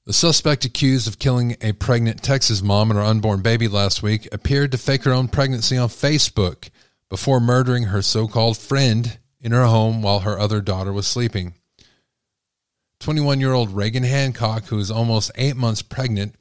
The 0.06 0.14
suspect 0.14 0.66
accused 0.66 1.08
of 1.08 1.18
killing 1.18 1.58
a 1.62 1.72
pregnant 1.74 2.22
Texas 2.22 2.62
mom 2.62 2.92
and 2.92 3.00
her 3.00 3.06
unborn 3.06 3.42
baby 3.42 3.68
last 3.68 4.04
week 4.04 4.28
appeared 4.32 4.72
to 4.72 4.78
fake 4.78 5.04
her 5.04 5.12
own 5.12 5.28
pregnancy 5.28 5.78
on 5.78 5.90
Facebook 5.90 6.70
before 7.10 7.40
murdering 7.40 7.86
her 7.86 8.04
so 8.04 8.28
called 8.28 8.56
friend 8.56 9.18
in 9.46 9.52
her 9.52 9.66
home 9.66 10.02
while 10.02 10.22
her 10.22 10.40
other 10.40 10.60
daughter 10.60 10.92
was 10.92 11.06
sleeping. 11.06 11.54
21 13.00 13.40
year 13.40 13.54
old 13.54 13.76
Reagan 13.76 14.02
Hancock, 14.02 14.66
who 14.66 14.80
is 14.80 14.90
almost 14.90 15.30
eight 15.36 15.56
months 15.56 15.84
pregnant, 15.84 16.34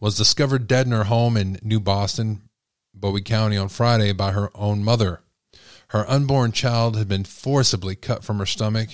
was 0.00 0.16
discovered 0.16 0.66
dead 0.66 0.84
in 0.84 0.92
her 0.92 1.04
home 1.04 1.36
in 1.36 1.60
New 1.62 1.78
Boston, 1.78 2.42
Bowie 2.92 3.22
County 3.22 3.56
on 3.56 3.68
Friday 3.68 4.10
by 4.10 4.32
her 4.32 4.50
own 4.56 4.82
mother. 4.82 5.20
Her 5.90 6.10
unborn 6.10 6.50
child 6.50 6.96
had 6.96 7.06
been 7.06 7.22
forcibly 7.22 7.94
cut 7.94 8.24
from 8.24 8.38
her 8.40 8.46
stomach, 8.46 8.90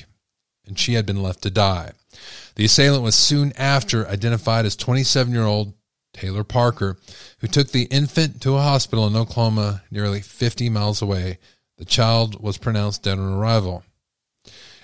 and 0.66 0.78
she 0.78 0.92
had 0.92 1.06
been 1.06 1.22
left 1.22 1.42
to 1.44 1.50
die. 1.50 1.92
The 2.56 2.66
assailant 2.66 3.02
was 3.02 3.14
soon 3.14 3.54
after 3.56 4.06
identified 4.06 4.66
as 4.66 4.76
27 4.76 5.32
year 5.32 5.44
old 5.44 5.72
Taylor 6.12 6.44
Parker, 6.44 6.98
who 7.38 7.46
took 7.46 7.68
the 7.68 7.84
infant 7.84 8.42
to 8.42 8.56
a 8.56 8.62
hospital 8.62 9.06
in 9.06 9.16
Oklahoma 9.16 9.82
nearly 9.90 10.20
50 10.20 10.68
miles 10.68 11.00
away. 11.00 11.38
The 11.84 11.90
child 11.90 12.42
was 12.42 12.56
pronounced 12.56 13.02
dead 13.02 13.18
on 13.18 13.34
arrival. 13.34 13.84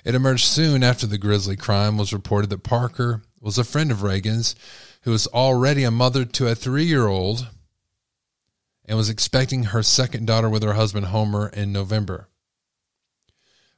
It 0.04 0.14
emerged 0.14 0.44
soon 0.44 0.82
after 0.82 1.06
the 1.06 1.16
grisly 1.16 1.56
crime 1.56 1.96
was 1.96 2.12
reported 2.12 2.50
that 2.50 2.62
Parker 2.62 3.22
was 3.40 3.56
a 3.56 3.64
friend 3.64 3.90
of 3.90 4.02
Reagan's 4.02 4.54
who 5.04 5.10
was 5.12 5.26
already 5.28 5.82
a 5.82 5.90
mother 5.90 6.26
to 6.26 6.48
a 6.48 6.54
three 6.54 6.84
year 6.84 7.06
old 7.06 7.48
and 8.84 8.98
was 8.98 9.08
expecting 9.08 9.62
her 9.62 9.82
second 9.82 10.26
daughter 10.26 10.50
with 10.50 10.62
her 10.62 10.74
husband 10.74 11.06
Homer 11.06 11.48
in 11.48 11.72
November. 11.72 12.28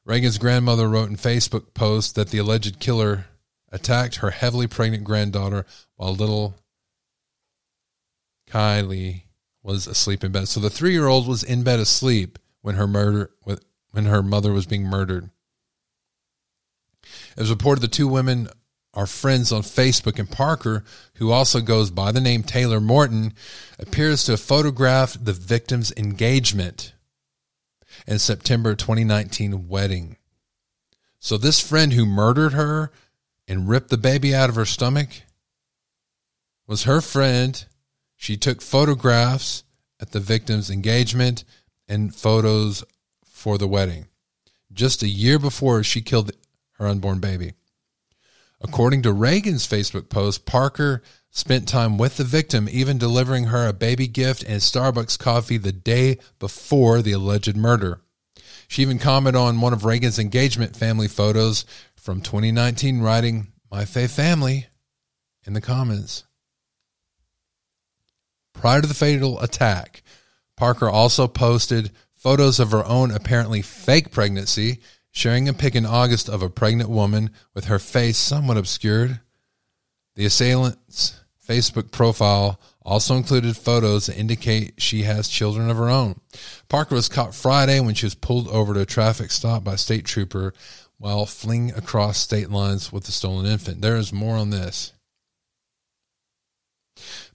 Reagan's 0.05 0.39
grandmother 0.39 0.89
wrote 0.89 1.09
in 1.09 1.17
Facebook 1.17 1.75
post 1.75 2.17
that 2.17 2.31
the 2.31 2.39
alleged 2.39 2.81
killer 2.81 3.27
attacked 3.71 4.17
her 4.17 4.33
heavily 4.33 4.67
pregnant 4.67 5.05
granddaughter 5.05 5.65
while 5.95 6.13
little 6.13 6.57
Kylie 8.51 9.23
was 9.63 9.87
asleep 9.87 10.25
in 10.25 10.33
bed. 10.33 10.49
So 10.49 10.59
the 10.59 10.69
three 10.69 10.91
year 10.91 11.07
old 11.07 11.29
was 11.29 11.45
in 11.45 11.63
bed 11.63 11.79
asleep 11.79 12.41
when 12.63 12.77
her 12.77 12.87
murder 12.87 13.31
when 13.91 14.07
her 14.07 14.23
mother 14.23 14.53
was 14.53 14.67
being 14.67 14.85
murdered. 14.85 15.31
It 17.37 17.41
was 17.41 17.51
reported 17.51 17.83
the 17.83 17.89
two 17.89 18.09
women 18.09 18.49
are 18.95 19.07
friends 19.07 19.53
on 19.53 19.63
Facebook, 19.63 20.19
and 20.19 20.31
Parker, 20.31 20.85
who 21.15 21.31
also 21.31 21.61
goes 21.61 21.91
by 21.91 22.13
the 22.13 22.21
name 22.21 22.43
Taylor 22.43 22.81
Morton, 22.81 23.33
appears 23.79 24.25
to 24.25 24.33
have 24.33 24.41
photographed 24.41 25.25
the 25.25 25.33
victim's 25.33 25.93
engagement 25.97 26.93
and 28.07 28.21
September 28.21 28.75
2019 28.75 29.69
wedding. 29.69 30.17
So 31.19 31.39
this 31.39 31.61
friend 31.61 31.93
who 31.93 32.05
murdered 32.05 32.53
her 32.53 32.91
and 33.49 33.69
ripped 33.69 33.89
the 33.89 33.99
baby 33.99 34.35
out 34.35 34.51
of 34.51 34.57
her 34.57 34.65
stomach 34.65 35.09
was 36.67 36.85
her 36.85 37.01
friend 37.01 37.65
she 38.17 38.37
took 38.37 38.61
photographs 38.61 39.65
at 40.01 40.13
the 40.13 40.21
victim's 40.21 40.71
engagement 40.71 41.45
and 41.89 42.15
photos 42.15 42.85
for 43.25 43.59
the 43.59 43.69
wedding, 43.69 44.07
just 44.73 45.03
a 45.03 45.09
year 45.09 45.39
before 45.39 45.83
she 45.83 46.01
killed 46.01 46.33
her 46.79 46.87
unborn 46.87 47.19
baby. 47.19 47.53
According 48.61 49.03
to 49.03 49.13
Reagan's 49.13 49.67
Facebook 49.67 50.09
post, 50.09 50.47
Parker 50.47 51.03
spent 51.31 51.67
time 51.67 51.99
with 51.99 52.17
the 52.17 52.25
victim, 52.25 52.69
even 52.71 52.99
delivering 52.99 53.45
her 53.45 53.67
a 53.67 53.73
baby 53.73 54.07
gift 54.07 54.45
and 54.45 54.61
Starbucks 54.61 55.19
coffee 55.19 55.57
the 55.57 55.73
day 55.73 56.19
before 56.39 57.03
the 57.03 57.13
alleged 57.13 57.57
murder. 57.57 58.01
She 58.69 58.83
even 58.83 58.99
commented 58.99 59.39
on 59.39 59.61
one 59.61 59.73
of 59.73 59.85
Reagan's 59.85 60.19
engagement 60.19 60.77
family 60.77 61.09
photos 61.09 61.65
from 61.97 62.21
2019, 62.21 63.01
writing, 63.01 63.49
My 63.71 63.85
faith 63.85 64.13
family, 64.13 64.67
in 65.45 65.55
the 65.55 65.61
comments. 65.61 66.25
Prior 68.55 68.81
to 68.81 68.87
the 68.87 68.95
fatal 68.95 69.41
attack, 69.41 70.03
Parker 70.63 70.89
also 70.89 71.27
posted 71.27 71.91
photos 72.15 72.61
of 72.61 72.71
her 72.71 72.85
own 72.87 73.11
apparently 73.11 73.63
fake 73.63 74.13
pregnancy, 74.13 74.79
sharing 75.11 75.49
a 75.49 75.53
pic 75.53 75.75
in 75.75 75.85
August 75.85 76.29
of 76.29 76.41
a 76.41 76.49
pregnant 76.49 76.89
woman 76.89 77.31
with 77.53 77.65
her 77.65 77.81
face 77.81 78.17
somewhat 78.17 78.57
obscured. 78.57 79.19
The 80.15 80.25
assailant's 80.25 81.21
Facebook 81.45 81.91
profile 81.91 82.61
also 82.81 83.17
included 83.17 83.57
photos 83.57 84.07
that 84.07 84.17
indicate 84.17 84.75
she 84.81 85.03
has 85.03 85.27
children 85.27 85.69
of 85.69 85.79
her 85.79 85.91
own. 85.91 86.21
Parker 86.69 86.95
was 86.95 87.09
caught 87.09 87.35
Friday 87.35 87.81
when 87.81 87.97
she 87.97 88.07
was 88.07 88.15
pulled 88.15 88.47
over 88.47 88.73
to 88.73 88.83
a 88.83 88.87
traffic 88.87 89.33
stop 89.33 89.65
by 89.65 89.73
a 89.73 89.79
state 89.79 90.05
trooper 90.05 90.55
while 90.97 91.27
fleeing 91.27 91.73
across 91.73 92.19
state 92.19 92.51
lines 92.51 92.93
with 92.93 93.03
the 93.03 93.11
stolen 93.11 93.47
infant. 93.47 93.81
There 93.81 93.97
is 93.97 94.13
more 94.13 94.37
on 94.37 94.51
this. 94.51 94.93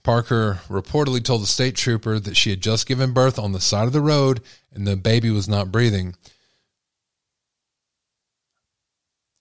Parker 0.07 0.61
reportedly 0.69 1.21
told 1.21 1.41
the 1.41 1.47
state 1.47 1.75
trooper 1.75 2.17
that 2.17 2.37
she 2.37 2.51
had 2.51 2.61
just 2.61 2.87
given 2.87 3.11
birth 3.11 3.37
on 3.37 3.51
the 3.51 3.59
side 3.59 3.87
of 3.87 3.91
the 3.91 3.99
road 3.99 4.39
and 4.71 4.87
the 4.87 4.95
baby 4.95 5.29
was 5.29 5.49
not 5.49 5.69
breathing. 5.69 6.15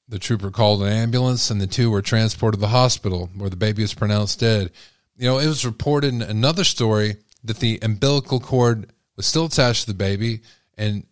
The 0.08 0.18
trooper 0.18 0.50
called 0.50 0.82
an 0.82 0.88
ambulance 0.88 1.52
and 1.52 1.60
the 1.60 1.68
two 1.68 1.88
were 1.88 2.02
transported 2.02 2.58
to 2.58 2.62
the 2.62 2.66
hospital 2.66 3.30
where 3.36 3.48
the 3.48 3.54
baby 3.54 3.82
was 3.82 3.94
pronounced 3.94 4.40
dead. 4.40 4.72
You 5.16 5.28
know, 5.28 5.38
it 5.38 5.46
was 5.46 5.64
reported 5.64 6.12
in 6.12 6.20
another 6.20 6.64
story 6.64 7.18
that 7.44 7.58
the 7.58 7.78
umbilical 7.80 8.40
cord 8.40 8.90
was 9.14 9.24
still 9.24 9.44
attached 9.44 9.82
to 9.82 9.92
the 9.92 9.94
baby 9.94 10.40
and 10.76 11.06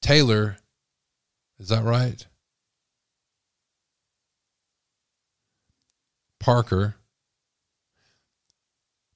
Taylor, 0.00 0.56
is 1.58 1.68
that 1.68 1.84
right? 1.84 2.26
Parker 6.40 6.96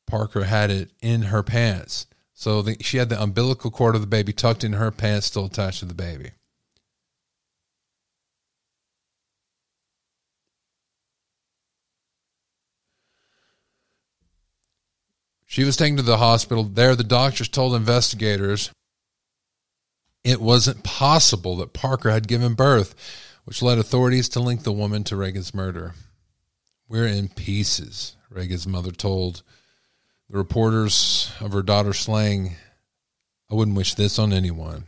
Parker 0.08 0.44
had 0.44 0.70
it 0.70 0.90
in 1.00 1.22
her 1.22 1.42
pants. 1.42 2.06
So 2.32 2.62
the, 2.62 2.76
she 2.80 2.96
had 2.96 3.08
the 3.08 3.22
umbilical 3.22 3.70
cord 3.70 3.94
of 3.94 4.00
the 4.00 4.06
baby 4.06 4.32
tucked 4.32 4.64
in 4.64 4.72
her 4.72 4.90
pants, 4.90 5.26
still 5.26 5.44
attached 5.44 5.80
to 5.80 5.84
the 5.84 5.94
baby. 5.94 6.30
She 15.46 15.64
was 15.64 15.76
taken 15.76 15.96
to 15.96 16.02
the 16.02 16.18
hospital. 16.18 16.62
There, 16.64 16.94
the 16.94 17.04
doctors 17.04 17.48
told 17.48 17.74
investigators 17.74 18.70
it 20.22 20.40
wasn't 20.40 20.84
possible 20.84 21.56
that 21.56 21.72
Parker 21.72 22.10
had 22.10 22.28
given 22.28 22.54
birth, 22.54 22.94
which 23.44 23.62
led 23.62 23.78
authorities 23.78 24.28
to 24.30 24.40
link 24.40 24.62
the 24.62 24.72
woman 24.72 25.04
to 25.04 25.16
Reagan's 25.16 25.54
murder. 25.54 25.94
We're 26.88 27.06
in 27.06 27.28
pieces, 27.28 28.16
Reagan's 28.30 28.66
mother 28.66 28.90
told 28.90 29.42
the 30.30 30.38
reporters 30.38 31.32
of 31.40 31.52
her 31.52 31.62
daughter 31.62 31.92
slaying, 31.92 32.56
I 33.50 33.54
wouldn't 33.54 33.76
wish 33.76 33.94
this 33.94 34.18
on 34.18 34.32
anyone. 34.32 34.84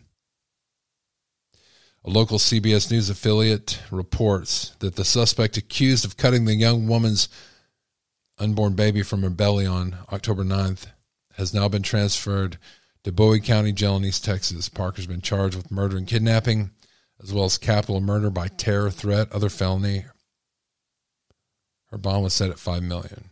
A 2.05 2.11
local 2.11 2.39
CBS 2.39 2.91
News 2.91 3.11
affiliate 3.11 3.81
reports 3.91 4.75
that 4.79 4.97
the 4.97 5.05
suspect 5.05 5.57
accused 5.57 6.05
of 6.05 6.17
cutting 6.17 6.45
the 6.45 6.55
young 6.55 6.87
woman's 6.87 7.29
unborn 8.39 8.75
baby 8.75 9.03
from 9.03 9.23
her 9.23 9.31
belly 9.31 9.67
on 9.67 9.97
October 10.11 10.43
9th 10.43 10.87
has 11.35 11.53
now 11.53 11.69
been 11.69 11.83
transferred 11.83 12.59
to 13.05 13.13
Bowie 13.13 13.41
County 13.41 13.73
Jail 13.73 13.97
in 13.97 14.05
East 14.05 14.25
Texas. 14.25 14.69
Parker's 14.69 15.07
been 15.07 15.21
charged 15.21 15.57
with 15.57 15.71
murder 15.71 15.97
and 15.97 16.07
kidnapping, 16.07 16.71
as 17.23 17.33
well 17.33 17.45
as 17.45 17.59
capital 17.59 18.01
murder 18.01 18.31
by 18.31 18.49
terror 18.49 18.91
threat, 18.91 19.31
other 19.33 19.49
felony. 19.49 20.05
Her 21.91 21.99
bond 21.99 22.25
was 22.25 22.35
set 22.35 22.51
at 22.51 22.59
five 22.59 22.83
million. 22.83 23.31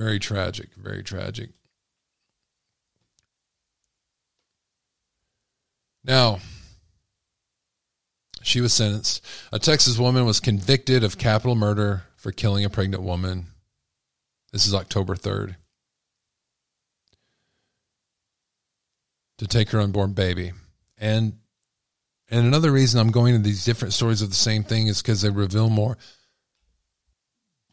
Very 0.00 0.18
tragic. 0.18 0.70
Very 0.76 1.02
tragic. 1.02 1.50
Now, 6.02 6.38
she 8.40 8.62
was 8.62 8.72
sentenced. 8.72 9.22
A 9.52 9.58
Texas 9.58 9.98
woman 9.98 10.24
was 10.24 10.40
convicted 10.40 11.04
of 11.04 11.18
capital 11.18 11.54
murder 11.54 12.04
for 12.16 12.32
killing 12.32 12.64
a 12.64 12.70
pregnant 12.70 13.02
woman. 13.02 13.48
This 14.52 14.66
is 14.66 14.72
October 14.72 15.16
3rd. 15.16 15.56
To 19.36 19.46
take 19.46 19.68
her 19.68 19.82
unborn 19.82 20.14
baby. 20.14 20.52
And 20.96 21.34
and 22.30 22.46
another 22.46 22.72
reason 22.72 22.98
I'm 23.00 23.10
going 23.10 23.34
to 23.34 23.42
these 23.42 23.66
different 23.66 23.92
stories 23.92 24.22
of 24.22 24.30
the 24.30 24.34
same 24.34 24.64
thing 24.64 24.86
is 24.86 25.02
because 25.02 25.20
they 25.20 25.28
reveal 25.28 25.68
more. 25.68 25.98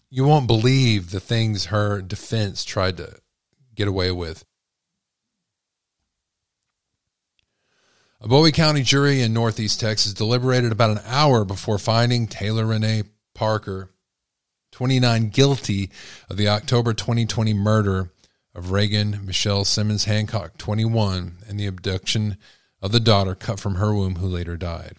You 0.09 0.23
won't 0.23 0.47
believe 0.47 1.11
the 1.11 1.19
things 1.19 1.65
her 1.65 2.01
defense 2.01 2.63
tried 2.63 2.97
to 2.97 3.19
get 3.75 3.87
away 3.87 4.11
with. 4.11 4.45
A 8.19 8.27
Bowie 8.27 8.51
County 8.51 8.81
jury 8.81 9.21
in 9.21 9.33
Northeast 9.33 9.79
Texas 9.79 10.13
deliberated 10.13 10.71
about 10.71 10.89
an 10.89 11.03
hour 11.05 11.45
before 11.45 11.77
finding 11.77 12.25
Taylor 12.25 12.65
Rene 12.65 13.03
Parker, 13.35 13.91
29, 14.71 15.29
guilty 15.29 15.91
of 16.29 16.37
the 16.37 16.47
October 16.47 16.93
2020 16.93 17.53
murder 17.53 18.11
of 18.55 18.71
Reagan 18.71 19.23
Michelle 19.23 19.65
Simmons 19.65 20.05
Hancock, 20.05 20.57
21, 20.57 21.37
and 21.47 21.59
the 21.59 21.67
abduction 21.67 22.37
of 22.81 22.91
the 22.91 22.99
daughter 22.99 23.35
cut 23.35 23.59
from 23.59 23.75
her 23.75 23.93
womb 23.93 24.15
who 24.15 24.27
later 24.27 24.57
died. 24.57 24.97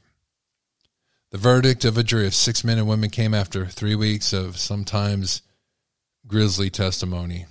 The 1.30 1.38
verdict 1.38 1.84
of 1.84 1.98
a 1.98 2.02
jury 2.02 2.26
of 2.26 2.34
six 2.34 2.64
men 2.64 2.78
and 2.78 2.88
women 2.88 3.10
came 3.10 3.34
after 3.34 3.66
three 3.66 3.94
weeks 3.94 4.32
of 4.32 4.56
sometimes 4.56 5.42
grisly 6.26 6.70
testimony. 6.70 7.44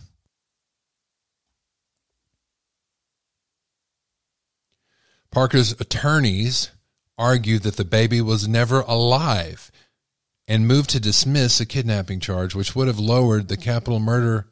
Parker's 5.29 5.73
attorneys 5.79 6.71
argued 7.19 7.61
that 7.63 7.75
the 7.75 7.85
baby 7.85 8.19
was 8.19 8.47
never 8.47 8.81
alive 8.81 9.71
and 10.47 10.67
moved 10.67 10.89
to 10.91 10.99
dismiss 10.99 11.59
a 11.59 11.65
kidnapping 11.65 12.19
charge, 12.19 12.55
which 12.55 12.75
would 12.75 12.87
have 12.87 12.97
lowered 12.97 13.47
the 13.47 13.57
capital 13.57 13.99
murder 13.99 14.47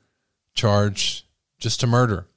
charge 0.54 1.26
just 1.58 1.80
to 1.80 1.88
murder. 1.88 2.28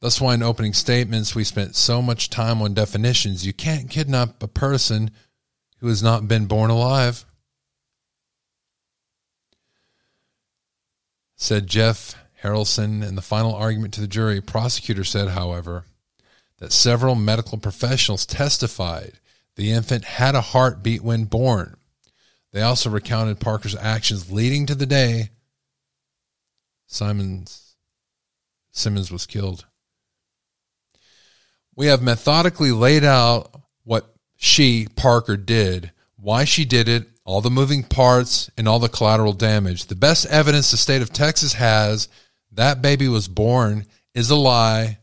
That's 0.00 0.20
why 0.20 0.34
in 0.34 0.42
opening 0.42 0.72
statements 0.72 1.34
we 1.34 1.44
spent 1.44 1.76
so 1.76 2.00
much 2.00 2.30
time 2.30 2.62
on 2.62 2.72
definitions. 2.72 3.44
You 3.44 3.52
can't 3.52 3.90
kidnap 3.90 4.42
a 4.42 4.48
person 4.48 5.10
who 5.78 5.88
has 5.88 6.02
not 6.02 6.28
been 6.28 6.46
born 6.46 6.70
alive. 6.70 7.24
Said 11.36 11.66
Jeff 11.66 12.14
Harrelson 12.42 13.06
in 13.06 13.14
the 13.14 13.22
final 13.22 13.54
argument 13.54 13.94
to 13.94 14.00
the 14.00 14.06
jury. 14.06 14.40
Prosecutor 14.40 15.04
said, 15.04 15.28
however, 15.28 15.84
that 16.58 16.72
several 16.72 17.14
medical 17.14 17.58
professionals 17.58 18.24
testified 18.24 19.20
the 19.56 19.70
infant 19.70 20.04
had 20.04 20.34
a 20.34 20.40
heartbeat 20.40 21.02
when 21.02 21.24
born. 21.24 21.76
They 22.52 22.62
also 22.62 22.88
recounted 22.88 23.40
Parker's 23.40 23.76
actions 23.76 24.30
leading 24.30 24.66
to 24.66 24.74
the 24.74 24.86
day 24.86 25.30
Simon's 26.86 27.76
Simmons 28.70 29.10
was 29.10 29.26
killed. 29.26 29.66
We 31.74 31.86
have 31.86 32.02
methodically 32.02 32.72
laid 32.72 33.04
out 33.04 33.60
what 33.84 34.14
she, 34.36 34.86
Parker, 34.96 35.36
did, 35.36 35.92
why 36.16 36.44
she 36.44 36.64
did 36.64 36.88
it, 36.88 37.08
all 37.24 37.40
the 37.40 37.50
moving 37.50 37.82
parts, 37.82 38.50
and 38.56 38.68
all 38.68 38.78
the 38.78 38.88
collateral 38.88 39.32
damage. 39.32 39.86
The 39.86 39.96
best 39.96 40.26
evidence 40.26 40.70
the 40.70 40.76
state 40.76 41.02
of 41.02 41.12
Texas 41.12 41.54
has 41.54 42.08
that 42.52 42.82
baby 42.82 43.08
was 43.08 43.28
born 43.28 43.86
is 44.14 44.30
a 44.30 44.36
lie 44.36 44.98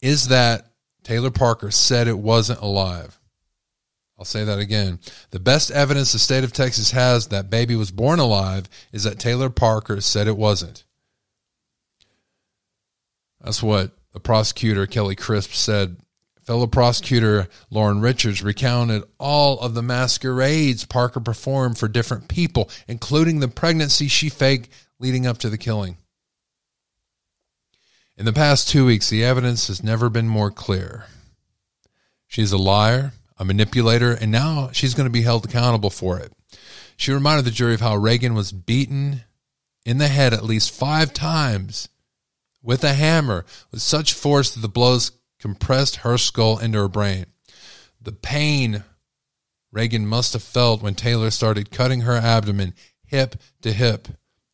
is 0.00 0.28
that 0.28 0.66
Taylor 1.04 1.30
Parker 1.30 1.70
said 1.70 2.08
it 2.08 2.18
wasn't 2.18 2.60
alive. 2.60 3.18
I'll 4.18 4.24
say 4.24 4.44
that 4.44 4.58
again. 4.58 5.00
The 5.30 5.40
best 5.40 5.70
evidence 5.70 6.12
the 6.12 6.18
state 6.18 6.44
of 6.44 6.52
Texas 6.52 6.90
has 6.90 7.28
that 7.28 7.50
baby 7.50 7.74
was 7.74 7.90
born 7.90 8.18
alive 8.18 8.68
is 8.92 9.04
that 9.04 9.18
Taylor 9.18 9.50
Parker 9.50 10.00
said 10.00 10.28
it 10.28 10.36
wasn't. 10.36 10.84
That's 13.40 13.62
what 13.62 13.92
the 14.12 14.20
prosecutor, 14.20 14.86
Kelly 14.86 15.16
Crisp, 15.16 15.52
said. 15.52 15.96
Fellow 16.52 16.66
prosecutor 16.66 17.48
Lauren 17.70 18.02
Richards 18.02 18.42
recounted 18.42 19.04
all 19.18 19.58
of 19.60 19.72
the 19.72 19.80
masquerades 19.80 20.84
Parker 20.84 21.18
performed 21.18 21.78
for 21.78 21.88
different 21.88 22.28
people, 22.28 22.68
including 22.86 23.40
the 23.40 23.48
pregnancy 23.48 24.06
she 24.06 24.28
faked 24.28 24.68
leading 24.98 25.26
up 25.26 25.38
to 25.38 25.48
the 25.48 25.56
killing. 25.56 25.96
In 28.18 28.26
the 28.26 28.34
past 28.34 28.68
two 28.68 28.84
weeks, 28.84 29.08
the 29.08 29.24
evidence 29.24 29.68
has 29.68 29.82
never 29.82 30.10
been 30.10 30.28
more 30.28 30.50
clear. 30.50 31.06
She's 32.26 32.52
a 32.52 32.58
liar, 32.58 33.14
a 33.38 33.46
manipulator, 33.46 34.12
and 34.12 34.30
now 34.30 34.68
she's 34.74 34.92
going 34.92 35.06
to 35.06 35.10
be 35.10 35.22
held 35.22 35.46
accountable 35.46 35.88
for 35.88 36.18
it. 36.18 36.34
She 36.98 37.12
reminded 37.12 37.46
the 37.46 37.50
jury 37.50 37.72
of 37.72 37.80
how 37.80 37.96
Reagan 37.96 38.34
was 38.34 38.52
beaten 38.52 39.22
in 39.86 39.96
the 39.96 40.08
head 40.08 40.34
at 40.34 40.44
least 40.44 40.70
five 40.70 41.14
times 41.14 41.88
with 42.62 42.84
a 42.84 42.92
hammer 42.92 43.46
with 43.70 43.80
such 43.80 44.12
force 44.12 44.52
that 44.52 44.60
the 44.60 44.68
blows 44.68 45.12
compressed 45.42 45.96
her 45.96 46.16
skull 46.16 46.58
into 46.58 46.78
her 46.78 46.88
brain. 46.88 47.26
The 48.00 48.12
pain 48.12 48.84
Reagan 49.72 50.06
must 50.06 50.34
have 50.34 50.42
felt 50.42 50.82
when 50.82 50.94
Taylor 50.94 51.30
started 51.30 51.72
cutting 51.72 52.02
her 52.02 52.16
abdomen 52.16 52.74
hip 53.04 53.34
to 53.62 53.72
hip. 53.72 54.06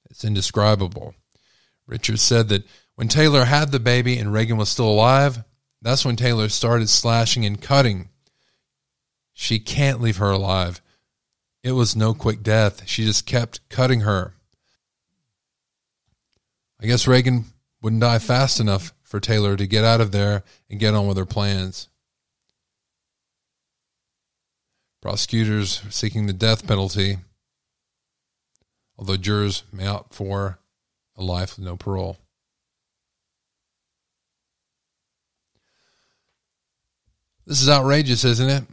It's 0.09 0.25
indescribable. 0.25 1.15
Richard 1.87 2.19
said 2.19 2.49
that 2.49 2.65
when 2.95 3.09
Taylor 3.09 3.45
had 3.45 3.71
the 3.71 3.79
baby 3.79 4.19
and 4.19 4.33
Reagan 4.33 4.57
was 4.57 4.71
still 4.71 4.89
alive, 4.89 5.45
that's 5.83 6.07
when 6.07 6.17
Taylor 6.17 6.49
started 6.49 6.89
slashing 6.89 7.45
and 7.45 7.61
cutting. 7.61 8.09
She 9.35 9.59
can't 9.59 10.01
leave 10.01 10.17
her 10.17 10.31
alive. 10.31 10.81
It 11.63 11.73
was 11.73 11.95
no 11.95 12.15
quick 12.15 12.43
death. 12.43 12.89
She 12.89 13.05
just 13.05 13.27
kept 13.27 13.69
cutting 13.69 14.01
her. 14.01 14.33
I 16.81 16.87
guess 16.87 17.07
Reagan 17.07 17.45
wouldn't 17.81 18.03
die 18.03 18.19
fast 18.19 18.61
enough 18.61 18.93
for 19.03 19.21
Taylor 19.21 19.57
to 19.57 19.67
get 19.67 19.85
out 19.85 20.01
of 20.01 20.13
there 20.13 20.43
and 20.69 20.81
get 20.81 20.95
on 20.95 21.07
with 21.07 21.17
her 21.17 21.27
plans. 21.27 21.89
Prosecutors 25.01 25.83
seeking 25.91 26.27
the 26.27 26.33
death 26.33 26.67
penalty, 26.67 27.19
although 28.99 29.17
jurors 29.17 29.63
may 29.73 29.87
opt 29.87 30.13
for 30.13 30.59
a 31.17 31.23
life 31.23 31.57
with 31.57 31.65
no 31.65 31.77
parole. 31.77 32.19
This 37.47 37.63
is 37.63 37.71
outrageous, 37.71 38.25
isn't 38.25 38.51
it? 38.51 38.65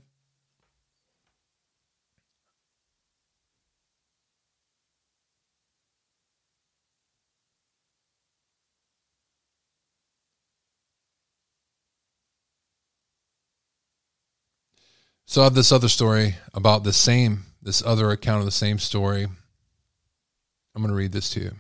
So 15.36 15.42
I 15.42 15.44
have 15.44 15.54
this 15.54 15.74
other 15.74 15.90
story 15.90 16.38
about 16.54 16.86
the 16.86 16.94
same, 16.94 17.44
this 17.62 17.84
other 17.86 18.10
account 18.10 18.40
of 18.40 18.46
the 18.46 18.52
same 18.52 18.80
story. 18.80 19.24
I'm 19.24 20.82
going 20.82 20.88
to 20.88 20.96
read 20.96 21.12
this 21.12 21.30
to 21.32 21.42
you. 21.42 21.52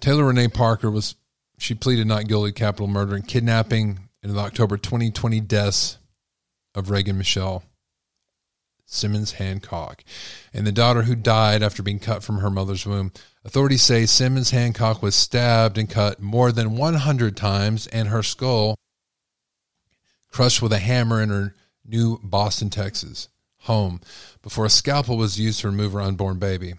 Taylor 0.00 0.24
Rene 0.24 0.48
Parker 0.48 0.90
was 0.90 1.14
she 1.58 1.74
pleaded 1.74 2.08
not 2.08 2.26
guilty 2.26 2.50
capital 2.50 2.88
murder 2.88 3.14
and 3.14 3.28
kidnapping 3.28 4.00
in 4.24 4.34
the 4.34 4.40
October 4.40 4.76
2020 4.76 5.38
deaths 5.42 5.98
of 6.74 6.90
Reagan 6.90 7.18
Michelle 7.18 7.62
Simmons 8.84 9.32
Hancock 9.32 10.02
and 10.52 10.66
the 10.66 10.72
daughter 10.72 11.02
who 11.02 11.14
died 11.14 11.62
after 11.62 11.84
being 11.84 12.00
cut 12.00 12.24
from 12.24 12.38
her 12.38 12.50
mother's 12.50 12.84
womb. 12.84 13.12
Authorities 13.46 13.82
say 13.82 14.06
Simmons 14.06 14.50
Hancock 14.50 15.00
was 15.02 15.14
stabbed 15.14 15.78
and 15.78 15.88
cut 15.88 16.20
more 16.20 16.50
than 16.50 16.76
100 16.76 17.36
times 17.36 17.86
and 17.86 18.08
her 18.08 18.24
skull 18.24 18.74
crushed 20.32 20.60
with 20.60 20.72
a 20.72 20.80
hammer 20.80 21.22
in 21.22 21.28
her 21.28 21.54
new 21.84 22.18
Boston, 22.24 22.70
Texas 22.70 23.28
home 23.60 24.00
before 24.42 24.64
a 24.64 24.68
scalpel 24.68 25.16
was 25.16 25.38
used 25.38 25.60
to 25.60 25.68
remove 25.68 25.92
her 25.92 26.00
unborn 26.00 26.40
baby. 26.40 26.74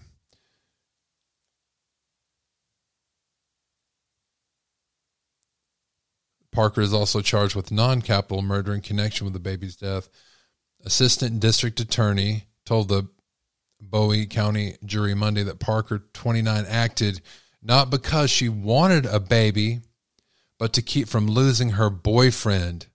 Parker 6.52 6.82
is 6.82 6.92
also 6.92 7.22
charged 7.22 7.56
with 7.56 7.72
non 7.72 8.02
capital 8.02 8.42
murder 8.42 8.74
in 8.74 8.82
connection 8.82 9.24
with 9.24 9.32
the 9.32 9.40
baby's 9.40 9.74
death. 9.74 10.10
Assistant 10.84 11.40
District 11.40 11.80
Attorney 11.80 12.44
told 12.66 12.88
the 12.88 13.08
Bowie 13.80 14.26
County 14.26 14.76
jury 14.84 15.14
Monday 15.14 15.42
that 15.44 15.60
Parker, 15.60 16.04
29, 16.12 16.64
acted 16.68 17.20
not 17.62 17.90
because 17.90 18.30
she 18.30 18.48
wanted 18.48 19.06
a 19.06 19.20
baby, 19.20 19.80
but 20.58 20.72
to 20.72 20.82
keep 20.82 21.08
from 21.08 21.26
losing 21.26 21.70
her 21.70 21.90
boyfriend. 21.90 22.86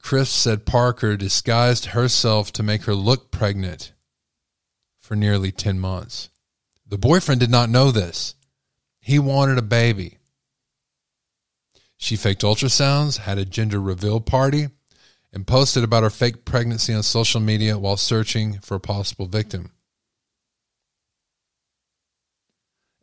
Chris 0.00 0.30
said 0.30 0.64
Parker 0.64 1.16
disguised 1.16 1.86
herself 1.86 2.52
to 2.52 2.62
make 2.62 2.84
her 2.84 2.94
look 2.94 3.30
pregnant 3.30 3.92
for 4.98 5.14
nearly 5.16 5.52
10 5.52 5.78
months. 5.78 6.30
The 6.86 6.98
boyfriend 6.98 7.40
did 7.40 7.50
not 7.50 7.68
know 7.68 7.90
this. 7.90 8.34
He 9.00 9.18
wanted 9.18 9.58
a 9.58 9.62
baby. 9.62 10.18
She 11.98 12.16
faked 12.16 12.42
ultrasounds, 12.42 13.18
had 13.18 13.38
a 13.38 13.44
gender 13.44 13.80
reveal 13.80 14.20
party, 14.20 14.68
and 15.32 15.46
posted 15.46 15.84
about 15.84 16.02
her 16.02 16.10
fake 16.10 16.44
pregnancy 16.44 16.92
on 16.94 17.02
social 17.02 17.40
media 17.40 17.78
while 17.78 17.96
searching 17.96 18.58
for 18.60 18.76
a 18.76 18.80
possible 18.80 19.26
victim. 19.26 19.72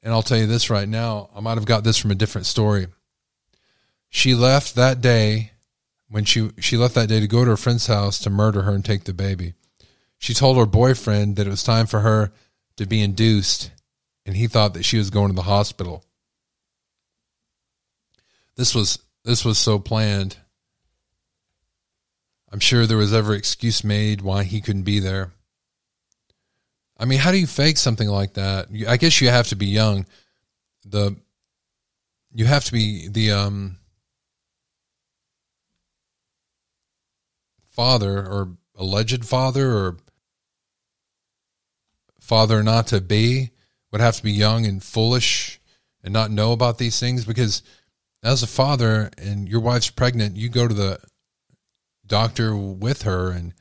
And 0.01 0.13
I'll 0.13 0.21
tell 0.21 0.37
you 0.37 0.47
this 0.47 0.69
right 0.69 0.87
now, 0.87 1.29
I 1.35 1.39
might 1.39 1.55
have 1.55 1.65
got 1.65 1.83
this 1.83 1.97
from 1.97 2.11
a 2.11 2.15
different 2.15 2.47
story. 2.47 2.87
She 4.09 4.35
left 4.35 4.75
that 4.75 5.01
day 5.01 5.51
when 6.09 6.25
she 6.25 6.51
she 6.59 6.77
left 6.77 6.95
that 6.95 7.09
day 7.09 7.19
to 7.19 7.27
go 7.27 7.43
to 7.43 7.51
her 7.51 7.57
friend's 7.57 7.87
house 7.87 8.19
to 8.19 8.29
murder 8.29 8.61
her 8.61 8.73
and 8.73 8.85
take 8.85 9.03
the 9.03 9.13
baby. 9.13 9.53
She 10.19 10.33
told 10.33 10.57
her 10.57 10.65
boyfriend 10.65 11.35
that 11.35 11.47
it 11.47 11.49
was 11.49 11.63
time 11.63 11.87
for 11.87 12.01
her 12.01 12.31
to 12.77 12.85
be 12.85 13.01
induced 13.01 13.71
and 14.25 14.35
he 14.35 14.47
thought 14.47 14.73
that 14.73 14.85
she 14.85 14.97
was 14.97 15.09
going 15.09 15.29
to 15.29 15.35
the 15.35 15.43
hospital. 15.43 16.03
This 18.55 18.73
was 18.73 18.99
this 19.23 19.43
was 19.43 19.57
so 19.57 19.79
planned. 19.79 20.37
I'm 22.51 22.59
sure 22.59 22.85
there 22.85 22.97
was 22.97 23.13
ever 23.13 23.33
excuse 23.33 23.83
made 23.83 24.21
why 24.21 24.43
he 24.43 24.61
couldn't 24.61 24.83
be 24.83 24.99
there. 24.99 25.31
I 26.97 27.05
mean, 27.05 27.19
how 27.19 27.31
do 27.31 27.37
you 27.37 27.47
fake 27.47 27.77
something 27.77 28.07
like 28.07 28.33
that? 28.35 28.67
I 28.87 28.97
guess 28.97 29.19
you 29.19 29.29
have 29.29 29.47
to 29.47 29.55
be 29.55 29.65
young. 29.65 30.05
The 30.85 31.17
you 32.33 32.45
have 32.45 32.65
to 32.65 32.71
be 32.71 33.07
the 33.07 33.31
um 33.31 33.77
father 37.69 38.19
or 38.19 38.57
alleged 38.75 39.25
father 39.25 39.73
or 39.73 39.97
father 42.19 42.63
not 42.63 42.87
to 42.87 43.01
be 43.01 43.51
would 43.91 44.01
have 44.01 44.15
to 44.15 44.23
be 44.23 44.31
young 44.31 44.65
and 44.65 44.83
foolish 44.83 45.59
and 46.03 46.13
not 46.13 46.31
know 46.31 46.51
about 46.51 46.77
these 46.77 46.99
things 46.99 47.25
because 47.25 47.63
as 48.23 48.43
a 48.43 48.47
father 48.47 49.09
and 49.17 49.47
your 49.47 49.59
wife's 49.59 49.89
pregnant, 49.89 50.35
you 50.35 50.49
go 50.49 50.67
to 50.67 50.73
the 50.73 50.99
doctor 52.07 52.55
with 52.55 53.03
her 53.03 53.31
and 53.31 53.53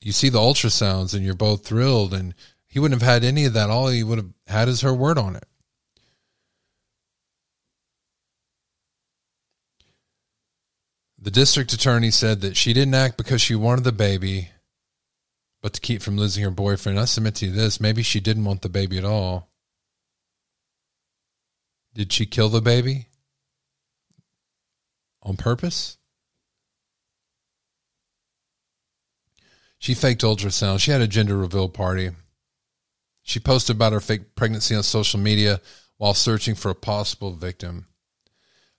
you 0.00 0.12
see 0.12 0.28
the 0.28 0.38
ultrasounds 0.38 1.14
and 1.14 1.24
you're 1.24 1.34
both 1.34 1.64
thrilled 1.64 2.14
and 2.14 2.34
he 2.66 2.78
wouldn't 2.78 3.00
have 3.00 3.08
had 3.08 3.24
any 3.24 3.44
of 3.44 3.52
that. 3.54 3.70
All 3.70 3.88
he 3.88 4.02
would 4.02 4.18
have 4.18 4.30
had 4.46 4.68
is 4.68 4.80
her 4.80 4.94
word 4.94 5.18
on 5.18 5.36
it. 5.36 5.44
The 11.22 11.30
district 11.30 11.72
attorney 11.72 12.10
said 12.10 12.40
that 12.40 12.56
she 12.56 12.72
didn't 12.72 12.94
act 12.94 13.18
because 13.18 13.42
she 13.42 13.54
wanted 13.54 13.84
the 13.84 13.92
baby, 13.92 14.50
but 15.60 15.74
to 15.74 15.80
keep 15.80 16.00
from 16.00 16.16
losing 16.16 16.42
her 16.44 16.50
boyfriend. 16.50 16.98
I 16.98 17.04
submit 17.04 17.34
to 17.36 17.46
you 17.46 17.52
this 17.52 17.80
maybe 17.80 18.02
she 18.02 18.20
didn't 18.20 18.44
want 18.44 18.62
the 18.62 18.70
baby 18.70 18.96
at 18.96 19.04
all. 19.04 19.50
Did 21.92 22.12
she 22.12 22.24
kill 22.24 22.48
the 22.48 22.62
baby? 22.62 23.08
On 25.22 25.36
purpose? 25.36 25.98
She 29.80 29.94
faked 29.94 30.20
ultrasound. 30.20 30.80
She 30.80 30.90
had 30.90 31.00
a 31.00 31.08
gender 31.08 31.38
reveal 31.38 31.70
party. 31.70 32.10
She 33.22 33.40
posted 33.40 33.76
about 33.76 33.94
her 33.94 34.00
fake 34.00 34.34
pregnancy 34.36 34.74
on 34.74 34.82
social 34.82 35.18
media 35.18 35.62
while 35.96 36.12
searching 36.12 36.54
for 36.54 36.70
a 36.70 36.74
possible 36.74 37.32
victim. 37.32 37.86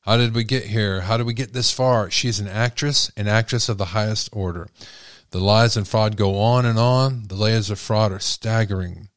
How 0.01 0.15
did 0.15 0.35
we 0.35 0.43
get 0.43 0.65
here? 0.65 1.01
How 1.01 1.17
did 1.17 1.25
we 1.25 1.33
get 1.33 1.53
this 1.53 1.71
far? 1.73 2.11
She's 2.11 2.39
an 2.39 2.47
actress, 2.47 3.11
an 3.17 3.27
actress 3.27 3.67
of 3.67 3.79
the 3.79 3.85
highest 3.85 4.29
order. 4.31 4.69
The 5.31 5.39
lies 5.39 5.75
and 5.75 5.87
fraud 5.87 6.17
go 6.17 6.37
on 6.37 6.67
and 6.67 6.77
on. 6.77 7.23
The 7.29 7.35
layers 7.35 7.71
of 7.71 7.79
fraud 7.79 8.11
are 8.11 8.19
staggering. 8.19 9.09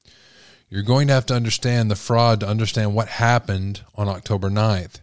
You're 0.71 0.83
going 0.83 1.09
to 1.09 1.15
have 1.15 1.27
to 1.27 1.35
understand 1.35 1.91
the 1.91 1.97
fraud 1.97 2.41
to 2.41 2.49
understand 2.49 2.95
what 2.95 3.09
happened 3.09 3.83
on 3.95 4.09
October 4.09 4.49
9th. 4.49 5.01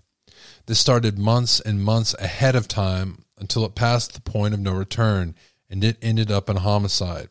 This 0.66 0.80
started 0.80 1.20
months 1.20 1.60
and 1.60 1.84
months 1.84 2.16
ahead 2.16 2.56
of 2.56 2.68
time 2.68 3.26
until 3.38 3.66
it 3.66 3.76
passed 3.76 4.14
the 4.14 4.22
point 4.22 4.56
of 4.56 4.60
no 4.60 4.72
return, 4.72 5.36
and 5.72 5.84
it 5.84 5.98
ended 6.02 6.30
up 6.30 6.50
in 6.50 6.58
homicide, 6.58 7.30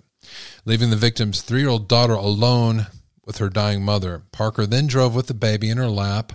leaving 0.64 0.90
the 0.90 0.96
victim's 0.96 1.42
three 1.42 1.60
year 1.60 1.68
old 1.68 1.86
daughter 1.86 2.14
alone 2.14 2.86
with 3.24 3.36
her 3.36 3.50
dying 3.50 3.84
mother. 3.84 4.22
Parker 4.32 4.66
then 4.66 4.86
drove 4.86 5.14
with 5.14 5.26
the 5.26 5.34
baby 5.34 5.68
in 5.68 5.76
her 5.76 5.90
lap 5.90 6.32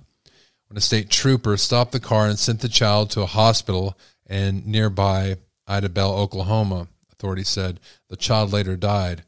when 0.67 0.77
a 0.77 0.81
state 0.81 1.09
trooper 1.09 1.57
stopped 1.57 1.91
the 1.91 1.99
car 1.99 2.27
and 2.27 2.39
sent 2.39 2.61
the 2.61 2.69
child 2.69 3.09
to 3.09 3.21
a 3.21 3.25
hospital 3.25 3.97
in 4.29 4.63
nearby 4.65 5.37
Idabel, 5.67 6.11
Oklahoma. 6.11 6.87
Authorities 7.11 7.49
said 7.49 7.79
the 8.07 8.15
child 8.15 8.53
later 8.53 8.77
died. 8.77 9.23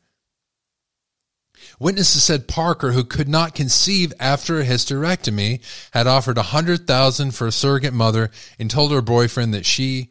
Witnesses 1.80 2.24
said 2.24 2.48
Parker, 2.48 2.92
who 2.92 3.04
could 3.04 3.28
not 3.28 3.56
conceive 3.56 4.14
after 4.20 4.60
a 4.60 4.66
hysterectomy, 4.66 5.60
had 5.92 6.06
offered 6.06 6.38
a 6.38 6.44
hundred 6.44 6.86
thousand 6.86 7.32
for 7.32 7.48
a 7.48 7.52
surrogate 7.52 7.94
mother 7.94 8.30
and 8.60 8.70
told 8.70 8.92
her 8.92 9.02
boyfriend 9.02 9.54
that 9.56 9.66
she 9.66 10.10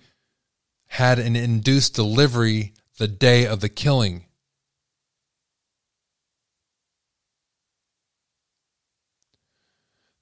had 0.89 1.18
an 1.18 1.37
induced 1.37 1.95
delivery 1.95 2.72
the 2.99 3.09
day 3.09 3.47
of 3.47 3.61
the 3.61 3.68
killing. 3.68 4.24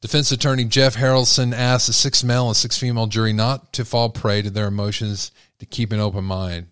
Defense 0.01 0.31
attorney 0.31 0.65
Jeff 0.65 0.97
Harrelson 0.97 1.55
asked 1.55 1.89
a 1.89 1.93
six 1.95 2.23
male 2.23 2.49
and 2.49 2.57
six 2.57 2.79
female 2.79 3.07
jury 3.07 3.33
not 3.33 3.73
to 3.73 3.87
fall 3.87 4.11
prey 4.11 4.43
to 4.43 4.51
their 4.51 4.67
emotions, 4.67 5.33
to 5.59 5.65
keep 5.65 5.93
an 5.93 6.01
open 6.01 6.25
mind. 6.25 6.67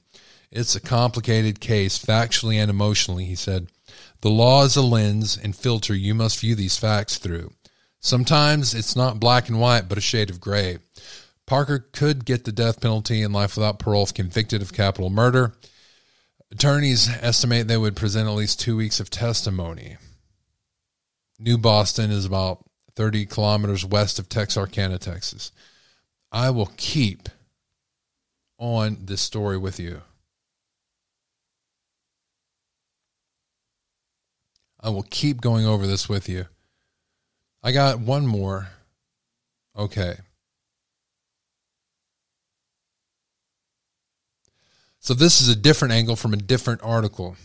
It's 0.50 0.76
a 0.76 0.80
complicated 0.80 1.58
case, 1.58 1.98
factually 1.98 2.56
and 2.56 2.70
emotionally, 2.70 3.24
he 3.24 3.34
said. 3.34 3.68
The 4.20 4.28
law 4.28 4.64
is 4.64 4.76
a 4.76 4.82
lens 4.82 5.38
and 5.42 5.56
filter 5.56 5.94
you 5.94 6.14
must 6.14 6.40
view 6.40 6.54
these 6.54 6.76
facts 6.76 7.16
through. 7.16 7.52
Sometimes 8.00 8.74
it's 8.74 8.96
not 8.96 9.18
black 9.18 9.48
and 9.48 9.58
white, 9.58 9.88
but 9.88 9.96
a 9.96 10.02
shade 10.02 10.28
of 10.28 10.40
gray. 10.40 10.78
Parker 11.52 11.80
could 11.92 12.24
get 12.24 12.44
the 12.44 12.50
death 12.50 12.80
penalty 12.80 13.22
and 13.22 13.34
life 13.34 13.56
without 13.56 13.78
parole 13.78 14.04
if 14.04 14.14
convicted 14.14 14.62
of 14.62 14.72
capital 14.72 15.10
murder. 15.10 15.52
Attorneys 16.50 17.10
estimate 17.10 17.68
they 17.68 17.76
would 17.76 17.94
present 17.94 18.26
at 18.26 18.32
least 18.32 18.58
two 18.58 18.74
weeks 18.74 19.00
of 19.00 19.10
testimony. 19.10 19.98
New 21.38 21.58
Boston 21.58 22.10
is 22.10 22.24
about 22.24 22.64
30 22.96 23.26
kilometers 23.26 23.84
west 23.84 24.18
of 24.18 24.30
Texarkana, 24.30 24.96
Texas. 24.96 25.52
I 26.32 26.48
will 26.48 26.72
keep 26.78 27.28
on 28.56 28.96
this 29.02 29.20
story 29.20 29.58
with 29.58 29.78
you. 29.78 30.00
I 34.80 34.88
will 34.88 35.04
keep 35.10 35.42
going 35.42 35.66
over 35.66 35.86
this 35.86 36.08
with 36.08 36.30
you. 36.30 36.46
I 37.62 37.72
got 37.72 38.00
one 38.00 38.26
more. 38.26 38.68
Okay. 39.76 40.16
So 45.02 45.14
this 45.14 45.40
is 45.40 45.48
a 45.48 45.56
different 45.56 45.92
angle 45.92 46.14
from 46.14 46.32
a 46.32 46.36
different 46.36 46.80
article. 46.84 47.36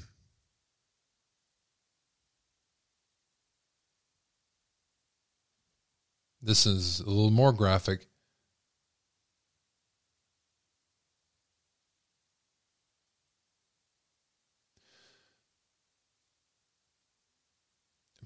This 6.39 6.67
is 6.67 6.99
a 6.99 7.09
little 7.09 7.31
more 7.31 7.51
graphic. 7.51 8.05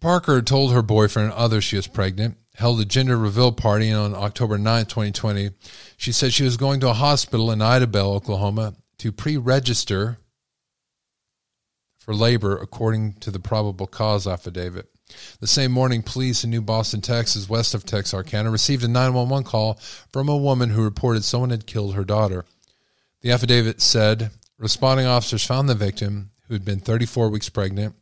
Parker 0.02 0.42
told 0.42 0.74
her 0.74 0.82
boyfriend 0.82 1.30
and 1.30 1.38
others 1.38 1.64
she 1.64 1.78
was 1.78 1.88
pregnant, 1.88 2.36
held 2.56 2.82
a 2.82 2.86
gender 2.86 3.16
reveal 3.16 3.54
party, 3.54 3.94
on 3.94 4.14
October 4.14 4.58
9, 4.58 4.86
2020, 4.88 5.52
she 5.96 6.12
said 6.12 6.34
she 6.34 6.44
was 6.44 6.58
going 6.58 6.82
to 6.82 6.90
a 6.90 6.94
hospital 6.94 7.50
in 7.50 7.60
Idabel, 7.60 8.16
Oklahoma 8.16 8.74
to 9.02 9.12
pre 9.12 9.36
register 9.36 10.20
for 11.98 12.14
labor 12.14 12.56
according 12.56 13.14
to 13.14 13.32
the 13.32 13.40
probable 13.40 13.88
cause 13.88 14.28
affidavit. 14.28 14.92
The 15.40 15.48
same 15.48 15.72
morning, 15.72 16.04
police 16.04 16.44
in 16.44 16.52
New 16.52 16.62
Boston, 16.62 17.02
Texas, 17.02 17.50
west 17.50 17.74
of 17.74 17.84
Texarkana, 17.84 18.52
received 18.52 18.84
a 18.84 18.88
911 18.88 19.44
call 19.44 19.80
from 20.14 20.30
a 20.30 20.38
woman 20.38 20.70
who 20.70 20.84
reported 20.84 21.24
someone 21.24 21.50
had 21.50 21.66
killed 21.66 21.96
her 21.96 22.04
daughter. 22.04 22.46
The 23.22 23.32
affidavit 23.32 23.82
said 23.82 24.30
responding 24.60 25.08
officers 25.08 25.44
found 25.44 25.68
the 25.68 25.74
victim, 25.74 26.30
who 26.48 26.54
had 26.54 26.64
been 26.64 26.80
34 26.80 27.30
weeks 27.30 27.50
pregnant, 27.50 27.96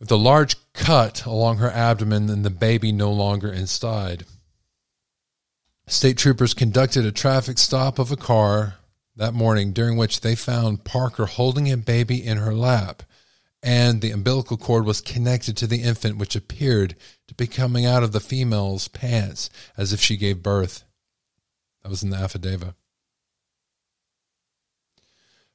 with 0.00 0.10
a 0.10 0.16
large 0.16 0.56
cut 0.72 1.24
along 1.24 1.58
her 1.58 1.70
abdomen 1.70 2.28
and 2.28 2.44
the 2.44 2.50
baby 2.50 2.90
no 2.90 3.12
longer 3.12 3.52
inside. 3.52 4.24
State 5.86 6.18
troopers 6.18 6.52
conducted 6.52 7.06
a 7.06 7.12
traffic 7.12 7.58
stop 7.58 8.00
of 8.00 8.10
a 8.10 8.16
car 8.16 8.74
that 9.16 9.34
morning 9.34 9.72
during 9.72 9.96
which 9.96 10.20
they 10.20 10.34
found 10.34 10.84
Parker 10.84 11.26
holding 11.26 11.70
a 11.70 11.76
baby 11.76 12.24
in 12.24 12.38
her 12.38 12.54
lap 12.54 13.02
and 13.64 14.02
the 14.02 14.10
umbilical 14.10 14.58
cord 14.58 14.84
was 14.84 15.00
connected 15.00 15.56
to 15.56 15.66
the 15.66 15.82
infant, 15.82 16.18
which 16.18 16.36
appeared 16.36 16.94
to 17.26 17.34
be 17.34 17.46
coming 17.46 17.86
out 17.86 18.02
of 18.02 18.12
the 18.12 18.20
female's 18.20 18.88
pants 18.88 19.48
as 19.78 19.90
if 19.90 20.00
she 20.00 20.18
gave 20.18 20.42
birth. 20.42 20.84
That 21.82 21.88
was 21.88 22.02
in 22.02 22.10
the 22.10 22.18
affidavit. 22.18 22.74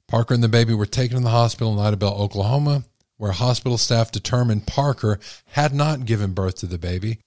Parker 0.08 0.34
and 0.34 0.44
the 0.44 0.50
baby 0.50 0.74
were 0.74 0.88
taken 0.88 1.18
to 1.18 1.24
the 1.24 1.30
hospital 1.30 1.72
in 1.74 1.94
Idabel, 1.94 2.20
Oklahoma, 2.20 2.84
where 3.18 3.32
hospital 3.32 3.78
staff 3.78 4.12
determined 4.12 4.66
Parker 4.66 5.20
had 5.46 5.72
not 5.72 6.06
given 6.06 6.34
birth 6.34 6.56
to 6.56 6.66
the 6.66 6.80
baby. 6.80 7.20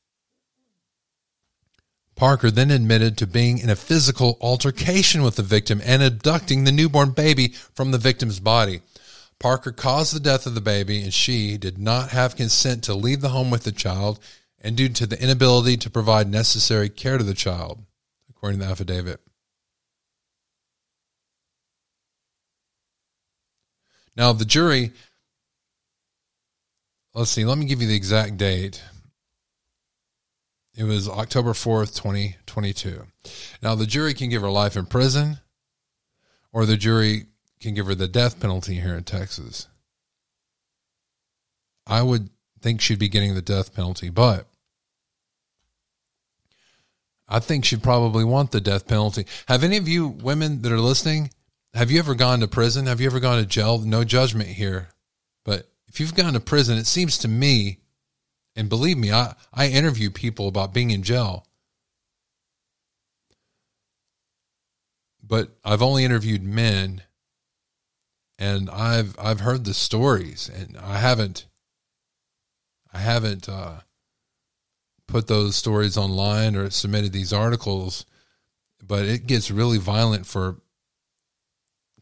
Parker 2.15 2.51
then 2.51 2.71
admitted 2.71 3.17
to 3.19 3.27
being 3.27 3.59
in 3.59 3.71
a 3.71 3.77
physical 3.77 4.39
altercation 4.41 5.23
with 5.23 5.37
the 5.37 5.43
victim 5.43 5.81
and 5.85 6.03
abducting 6.03 6.65
the 6.65 6.73
newborn 6.73 7.11
baby 7.11 7.49
from 7.75 7.91
the 7.91 7.99
victim's 7.99 8.39
body. 8.39 8.83
Parker 9.39 9.73
caused 9.73 10.15
the 10.15 10.21
death 10.21 10.47
of 10.47 10.55
the 10.55 10.61
baby, 10.61 11.03
and 11.03 11.13
she 11.13 11.57
did 11.57 11.77
not 11.79 12.11
have 12.11 12.37
consent 12.37 12.85
to 12.85 12.95
leave 12.95 13.21
the 13.21 13.31
home 13.31 13.51
with 13.51 13.65
the 13.65 13.73
child, 13.73 14.21
and 14.61 14.77
due 14.77 14.89
to 14.89 15.07
the 15.07 15.21
inability 15.21 15.77
to 15.79 15.91
provide 15.91 16.31
necessary 16.31 16.89
care 16.89 17.19
to 17.19 17.25
the 17.25 17.35
child, 17.35 17.83
according 18.31 18.61
to 18.61 18.67
the 18.67 18.71
affidavit. 18.71 19.21
Now, 24.15 24.33
the 24.33 24.45
jury, 24.45 24.93
let's 27.15 27.31
see, 27.31 27.45
let 27.45 27.59
me 27.59 27.65
give 27.65 27.83
you 27.83 27.89
the 27.89 27.97
exact 27.97 28.37
date. 28.37 28.81
It 30.75 30.85
was 30.85 31.09
October 31.09 31.53
4th, 31.53 31.95
2022. 31.97 33.05
Now, 33.63 33.75
the 33.75 33.87
jury 33.87 34.15
can 34.15 34.31
give 34.31 34.43
her 34.43 34.51
life 34.51 34.77
in 34.77 34.87
prison, 34.87 35.39
or 36.53 36.65
the 36.65 36.77
jury 36.77 37.27
can 37.61 37.75
give 37.75 37.87
her 37.87 37.95
the 37.95 38.09
death 38.09 38.41
penalty 38.41 38.75
here 38.77 38.97
in 38.97 39.05
Texas. 39.05 39.69
I 41.87 42.03
would 42.03 42.31
think 42.61 42.81
she'd 42.81 42.99
be 42.99 43.09
getting 43.09 43.35
the 43.35 43.43
death 43.43 43.75
penalty, 43.75 44.09
but 44.09 44.47
I 47.29 47.39
think 47.39 47.65
she'd 47.65 47.83
probably 47.83 48.25
want 48.25 48.51
the 48.51 48.61
death 48.61 48.87
penalty. 48.87 49.27
Have 49.49 49.65
any 49.65 49.77
of 49.77 49.89
you 49.89 50.09
women 50.09 50.63
that 50.63 50.73
are 50.73 50.81
listening, 50.81 51.31
have 51.75 51.91
you 51.91 51.99
ever 51.99 52.15
gone 52.15 52.41
to 52.41 52.49
prison? 52.49 52.87
Have 52.87 53.01
you 53.01 53.07
ever 53.07 53.21
gone 53.21 53.41
to 53.41 53.47
jail? 53.47 53.79
No 53.79 54.05
judgment 54.05 54.49
here. 54.49 54.89
But 55.45 55.69
if 55.89 56.01
you've 56.01 56.15
gone 56.15 56.35
to 56.35 56.41
prison, 56.41 56.79
it 56.79 56.87
seems 56.87 57.19
to 57.19 57.29
me, 57.29 57.79
and 58.55 58.69
believe 58.69 58.99
me, 58.99 59.13
I, 59.13 59.35
I 59.53 59.69
interview 59.69 60.11
people 60.11 60.49
about 60.49 60.75
being 60.75 60.91
in 60.91 61.03
jail. 61.03 61.47
But 65.23 65.51
I've 65.65 65.83
only 65.83 66.05
interviewed 66.05 66.43
men 66.43 67.03
and 68.39 68.69
I've 68.71 69.17
I've 69.19 69.41
heard 69.41 69.65
the 69.65 69.73
stories 69.73 70.51
and 70.53 70.77
I 70.77 70.99
haven't 70.99 71.47
I 72.93 72.99
haven't 72.99 73.49
uh, 73.49 73.81
put 75.07 75.29
those 75.29 75.57
stories 75.57 75.97
online 75.97 76.57
or 76.57 76.69
submitted 76.71 77.13
these 77.13 77.33
articles, 77.33 78.05
but 78.83 79.05
it 79.05 79.27
gets 79.27 79.51
really 79.51 79.79
violent 79.79 80.27
for 80.27 80.57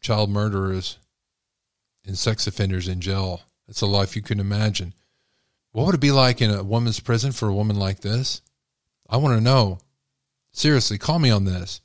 child 0.01 0.29
murderers 0.29 0.97
and 2.05 2.17
sex 2.17 2.47
offenders 2.47 2.87
in 2.87 2.99
jail. 2.99 3.41
It's 3.67 3.81
a 3.81 3.85
life 3.85 4.15
you 4.15 4.21
can 4.21 4.39
imagine. 4.39 4.93
What 5.71 5.85
would 5.85 5.95
it 5.95 6.01
be 6.01 6.11
like 6.11 6.41
in 6.41 6.51
a 6.51 6.63
woman's 6.63 6.99
prison 6.99 7.31
for 7.31 7.47
a 7.47 7.53
woman 7.53 7.77
like 7.77 8.01
this? 8.01 8.41
I 9.09 9.17
want 9.17 9.37
to 9.37 9.43
know. 9.43 9.79
Seriously, 10.51 10.97
call 10.97 11.19
me 11.19 11.29
on 11.29 11.45
this. 11.45 11.81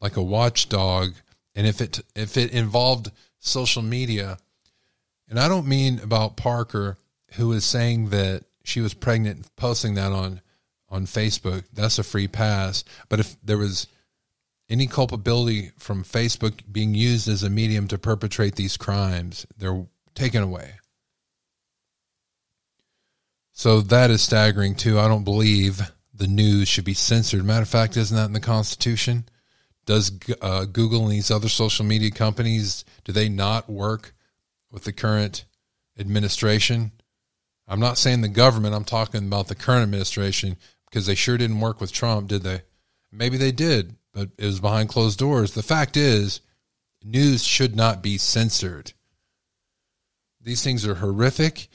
like 0.00 0.16
a 0.16 0.22
watchdog, 0.22 1.14
and 1.58 1.66
if 1.66 1.80
it 1.80 2.00
if 2.14 2.36
it 2.36 2.52
involved 2.52 3.10
social 3.40 3.82
media, 3.82 4.38
and 5.28 5.40
I 5.40 5.48
don't 5.48 5.66
mean 5.66 5.98
about 5.98 6.36
Parker, 6.36 6.98
who 7.32 7.50
is 7.52 7.64
saying 7.64 8.10
that 8.10 8.44
she 8.62 8.80
was 8.80 8.94
pregnant, 8.94 9.54
posting 9.56 9.94
that 9.94 10.12
on 10.12 10.40
on 10.88 11.06
Facebook, 11.06 11.64
that's 11.72 11.98
a 11.98 12.04
free 12.04 12.28
pass. 12.28 12.84
But 13.08 13.18
if 13.18 13.36
there 13.42 13.58
was 13.58 13.88
any 14.70 14.86
culpability 14.86 15.72
from 15.78 16.04
Facebook 16.04 16.60
being 16.70 16.94
used 16.94 17.26
as 17.28 17.42
a 17.42 17.50
medium 17.50 17.88
to 17.88 17.98
perpetrate 17.98 18.54
these 18.54 18.76
crimes, 18.76 19.44
they're 19.56 19.84
taken 20.14 20.44
away. 20.44 20.74
So 23.52 23.80
that 23.80 24.12
is 24.12 24.22
staggering 24.22 24.76
too. 24.76 25.00
I 25.00 25.08
don't 25.08 25.24
believe 25.24 25.80
the 26.14 26.28
news 26.28 26.68
should 26.68 26.84
be 26.84 26.94
censored. 26.94 27.44
Matter 27.44 27.62
of 27.62 27.68
fact, 27.68 27.96
isn't 27.96 28.16
that 28.16 28.26
in 28.26 28.32
the 28.32 28.38
Constitution? 28.38 29.24
Does 29.88 30.12
uh, 30.40 30.66
Google 30.66 31.02
and 31.02 31.12
these 31.12 31.30
other 31.32 31.48
social 31.48 31.84
media 31.84 32.12
companies 32.12 32.84
do 33.04 33.12
they 33.12 33.28
not 33.28 33.68
work 33.68 34.14
with 34.70 34.84
the 34.84 34.92
current 34.92 35.44
administration 35.98 36.92
I'm 37.68 37.80
not 37.80 37.98
saying 37.98 38.22
the 38.22 38.28
government, 38.28 38.74
I'm 38.74 38.84
talking 38.84 39.26
about 39.26 39.48
the 39.48 39.54
current 39.54 39.82
administration 39.82 40.56
because 40.86 41.04
they 41.06 41.14
sure 41.14 41.36
didn't 41.36 41.60
work 41.60 41.80
with 41.80 41.92
Trump, 41.92 42.28
did 42.28 42.42
they? 42.42 42.62
Maybe 43.12 43.36
they 43.36 43.52
did, 43.52 43.94
but 44.14 44.30
it 44.38 44.46
was 44.46 44.60
behind 44.60 44.88
closed 44.88 45.18
doors. 45.18 45.52
The 45.52 45.62
fact 45.62 45.96
is, 45.96 46.40
news 47.04 47.44
should 47.44 47.76
not 47.76 48.02
be 48.02 48.16
censored. 48.16 48.94
These 50.40 50.64
things 50.64 50.86
are 50.86 50.94
horrific. 50.94 51.68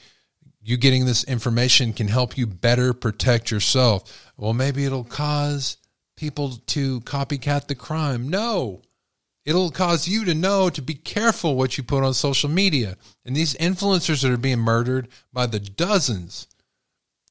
You 0.60 0.76
getting 0.76 1.06
this 1.06 1.22
information 1.24 1.92
can 1.92 2.08
help 2.08 2.36
you 2.36 2.46
better 2.46 2.92
protect 2.92 3.52
yourself. 3.52 4.32
Well, 4.36 4.52
maybe 4.52 4.84
it'll 4.84 5.04
cause 5.04 5.76
people 6.16 6.52
to 6.66 7.00
copycat 7.02 7.66
the 7.66 7.74
crime. 7.74 8.28
No, 8.28 8.82
it'll 9.44 9.70
cause 9.70 10.08
you 10.08 10.24
to 10.24 10.34
know 10.34 10.70
to 10.70 10.82
be 10.82 10.94
careful 10.94 11.56
what 11.56 11.76
you 11.76 11.84
put 11.84 12.04
on 12.04 12.14
social 12.14 12.50
media. 12.50 12.96
And 13.24 13.34
these 13.34 13.54
influencers 13.54 14.22
that 14.22 14.32
are 14.32 14.36
being 14.36 14.60
murdered 14.60 15.08
by 15.32 15.46
the 15.46 15.60
dozens, 15.60 16.46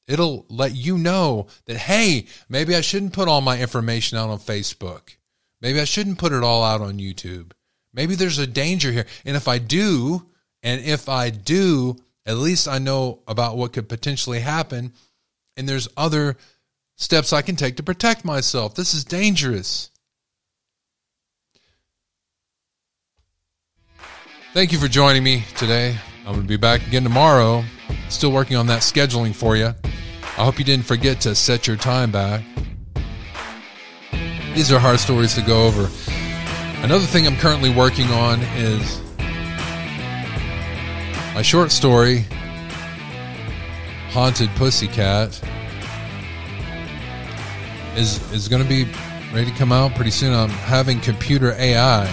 it'll 0.06 0.46
let 0.48 0.74
you 0.74 0.98
know 0.98 1.46
that, 1.66 1.76
hey, 1.76 2.26
maybe 2.48 2.74
I 2.74 2.80
shouldn't 2.80 3.12
put 3.12 3.28
all 3.28 3.40
my 3.40 3.60
information 3.60 4.18
out 4.18 4.30
on 4.30 4.38
Facebook. 4.38 5.16
Maybe 5.60 5.80
I 5.80 5.84
shouldn't 5.84 6.18
put 6.18 6.32
it 6.32 6.42
all 6.42 6.62
out 6.62 6.80
on 6.80 6.98
YouTube. 6.98 7.52
Maybe 7.92 8.14
there's 8.14 8.38
a 8.38 8.46
danger 8.46 8.92
here. 8.92 9.06
And 9.24 9.36
if 9.36 9.48
I 9.48 9.58
do, 9.58 10.26
and 10.62 10.84
if 10.84 11.08
I 11.08 11.30
do, 11.30 11.96
at 12.26 12.36
least 12.36 12.68
I 12.68 12.78
know 12.78 13.20
about 13.26 13.56
what 13.56 13.72
could 13.72 13.88
potentially 13.88 14.40
happen. 14.40 14.92
And 15.56 15.68
there's 15.68 15.88
other 15.96 16.36
steps 16.96 17.32
I 17.32 17.42
can 17.42 17.56
take 17.56 17.76
to 17.76 17.82
protect 17.82 18.24
myself. 18.24 18.74
This 18.74 18.94
is 18.94 19.04
dangerous. 19.04 19.90
Thank 24.52 24.70
you 24.72 24.78
for 24.78 24.86
joining 24.86 25.24
me 25.24 25.44
today. 25.56 25.98
I'm 26.20 26.34
going 26.34 26.42
to 26.42 26.48
be 26.48 26.56
back 26.56 26.86
again 26.86 27.02
tomorrow. 27.02 27.64
Still 28.08 28.30
working 28.30 28.56
on 28.56 28.68
that 28.68 28.82
scheduling 28.82 29.34
for 29.34 29.56
you. 29.56 29.74
I 30.36 30.44
hope 30.44 30.58
you 30.58 30.64
didn't 30.64 30.86
forget 30.86 31.20
to 31.22 31.34
set 31.34 31.66
your 31.66 31.76
time 31.76 32.10
back. 32.12 32.44
These 34.54 34.70
are 34.70 34.78
hard 34.78 35.00
stories 35.00 35.34
to 35.34 35.42
go 35.42 35.66
over. 35.66 35.90
Another 36.84 37.04
thing 37.04 37.26
I'm 37.26 37.36
currently 37.36 37.74
working 37.74 38.08
on 38.10 38.40
is 38.56 39.00
my 41.34 41.42
short 41.42 41.72
story, 41.72 42.24
Haunted 44.10 44.50
Pussycat, 44.50 45.40
is 47.96 48.20
is 48.32 48.48
going 48.48 48.62
to 48.62 48.68
be 48.68 48.84
ready 49.32 49.50
to 49.50 49.56
come 49.56 49.72
out 49.72 49.94
pretty 49.94 50.10
soon. 50.10 50.32
I'm 50.32 50.48
having 50.48 51.00
computer 51.00 51.52
AI 51.52 52.06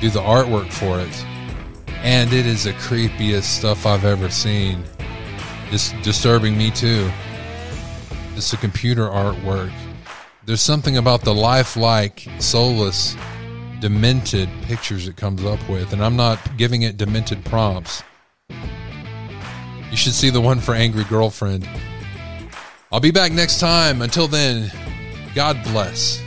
do 0.00 0.10
the 0.10 0.20
artwork 0.20 0.72
for 0.72 1.00
it, 1.00 1.24
and 2.02 2.32
it 2.32 2.46
is 2.46 2.64
the 2.64 2.72
creepiest 2.72 3.44
stuff 3.44 3.86
I've 3.86 4.04
ever 4.04 4.28
seen. 4.30 4.84
It's 5.70 5.92
disturbing 6.02 6.58
me 6.58 6.70
too. 6.70 7.10
It's 8.36 8.50
the 8.50 8.56
computer 8.56 9.06
artwork. 9.06 9.72
There's 10.44 10.60
something 10.60 10.98
about 10.98 11.22
the 11.22 11.32
lifelike, 11.32 12.28
soulless, 12.38 13.16
demented 13.80 14.48
pictures 14.62 15.08
it 15.08 15.16
comes 15.16 15.44
up 15.44 15.66
with, 15.68 15.92
and 15.92 16.04
I'm 16.04 16.16
not 16.16 16.38
giving 16.56 16.82
it 16.82 16.96
demented 16.96 17.44
prompts. 17.44 18.02
You 19.90 19.96
should 19.96 20.12
see 20.12 20.30
the 20.30 20.40
one 20.40 20.60
for 20.60 20.74
Angry 20.74 21.04
Girlfriend. 21.04 21.68
I'll 22.92 23.00
be 23.00 23.10
back 23.10 23.32
next 23.32 23.60
time. 23.60 24.02
Until 24.02 24.28
then, 24.28 24.70
God 25.34 25.60
bless. 25.64 26.23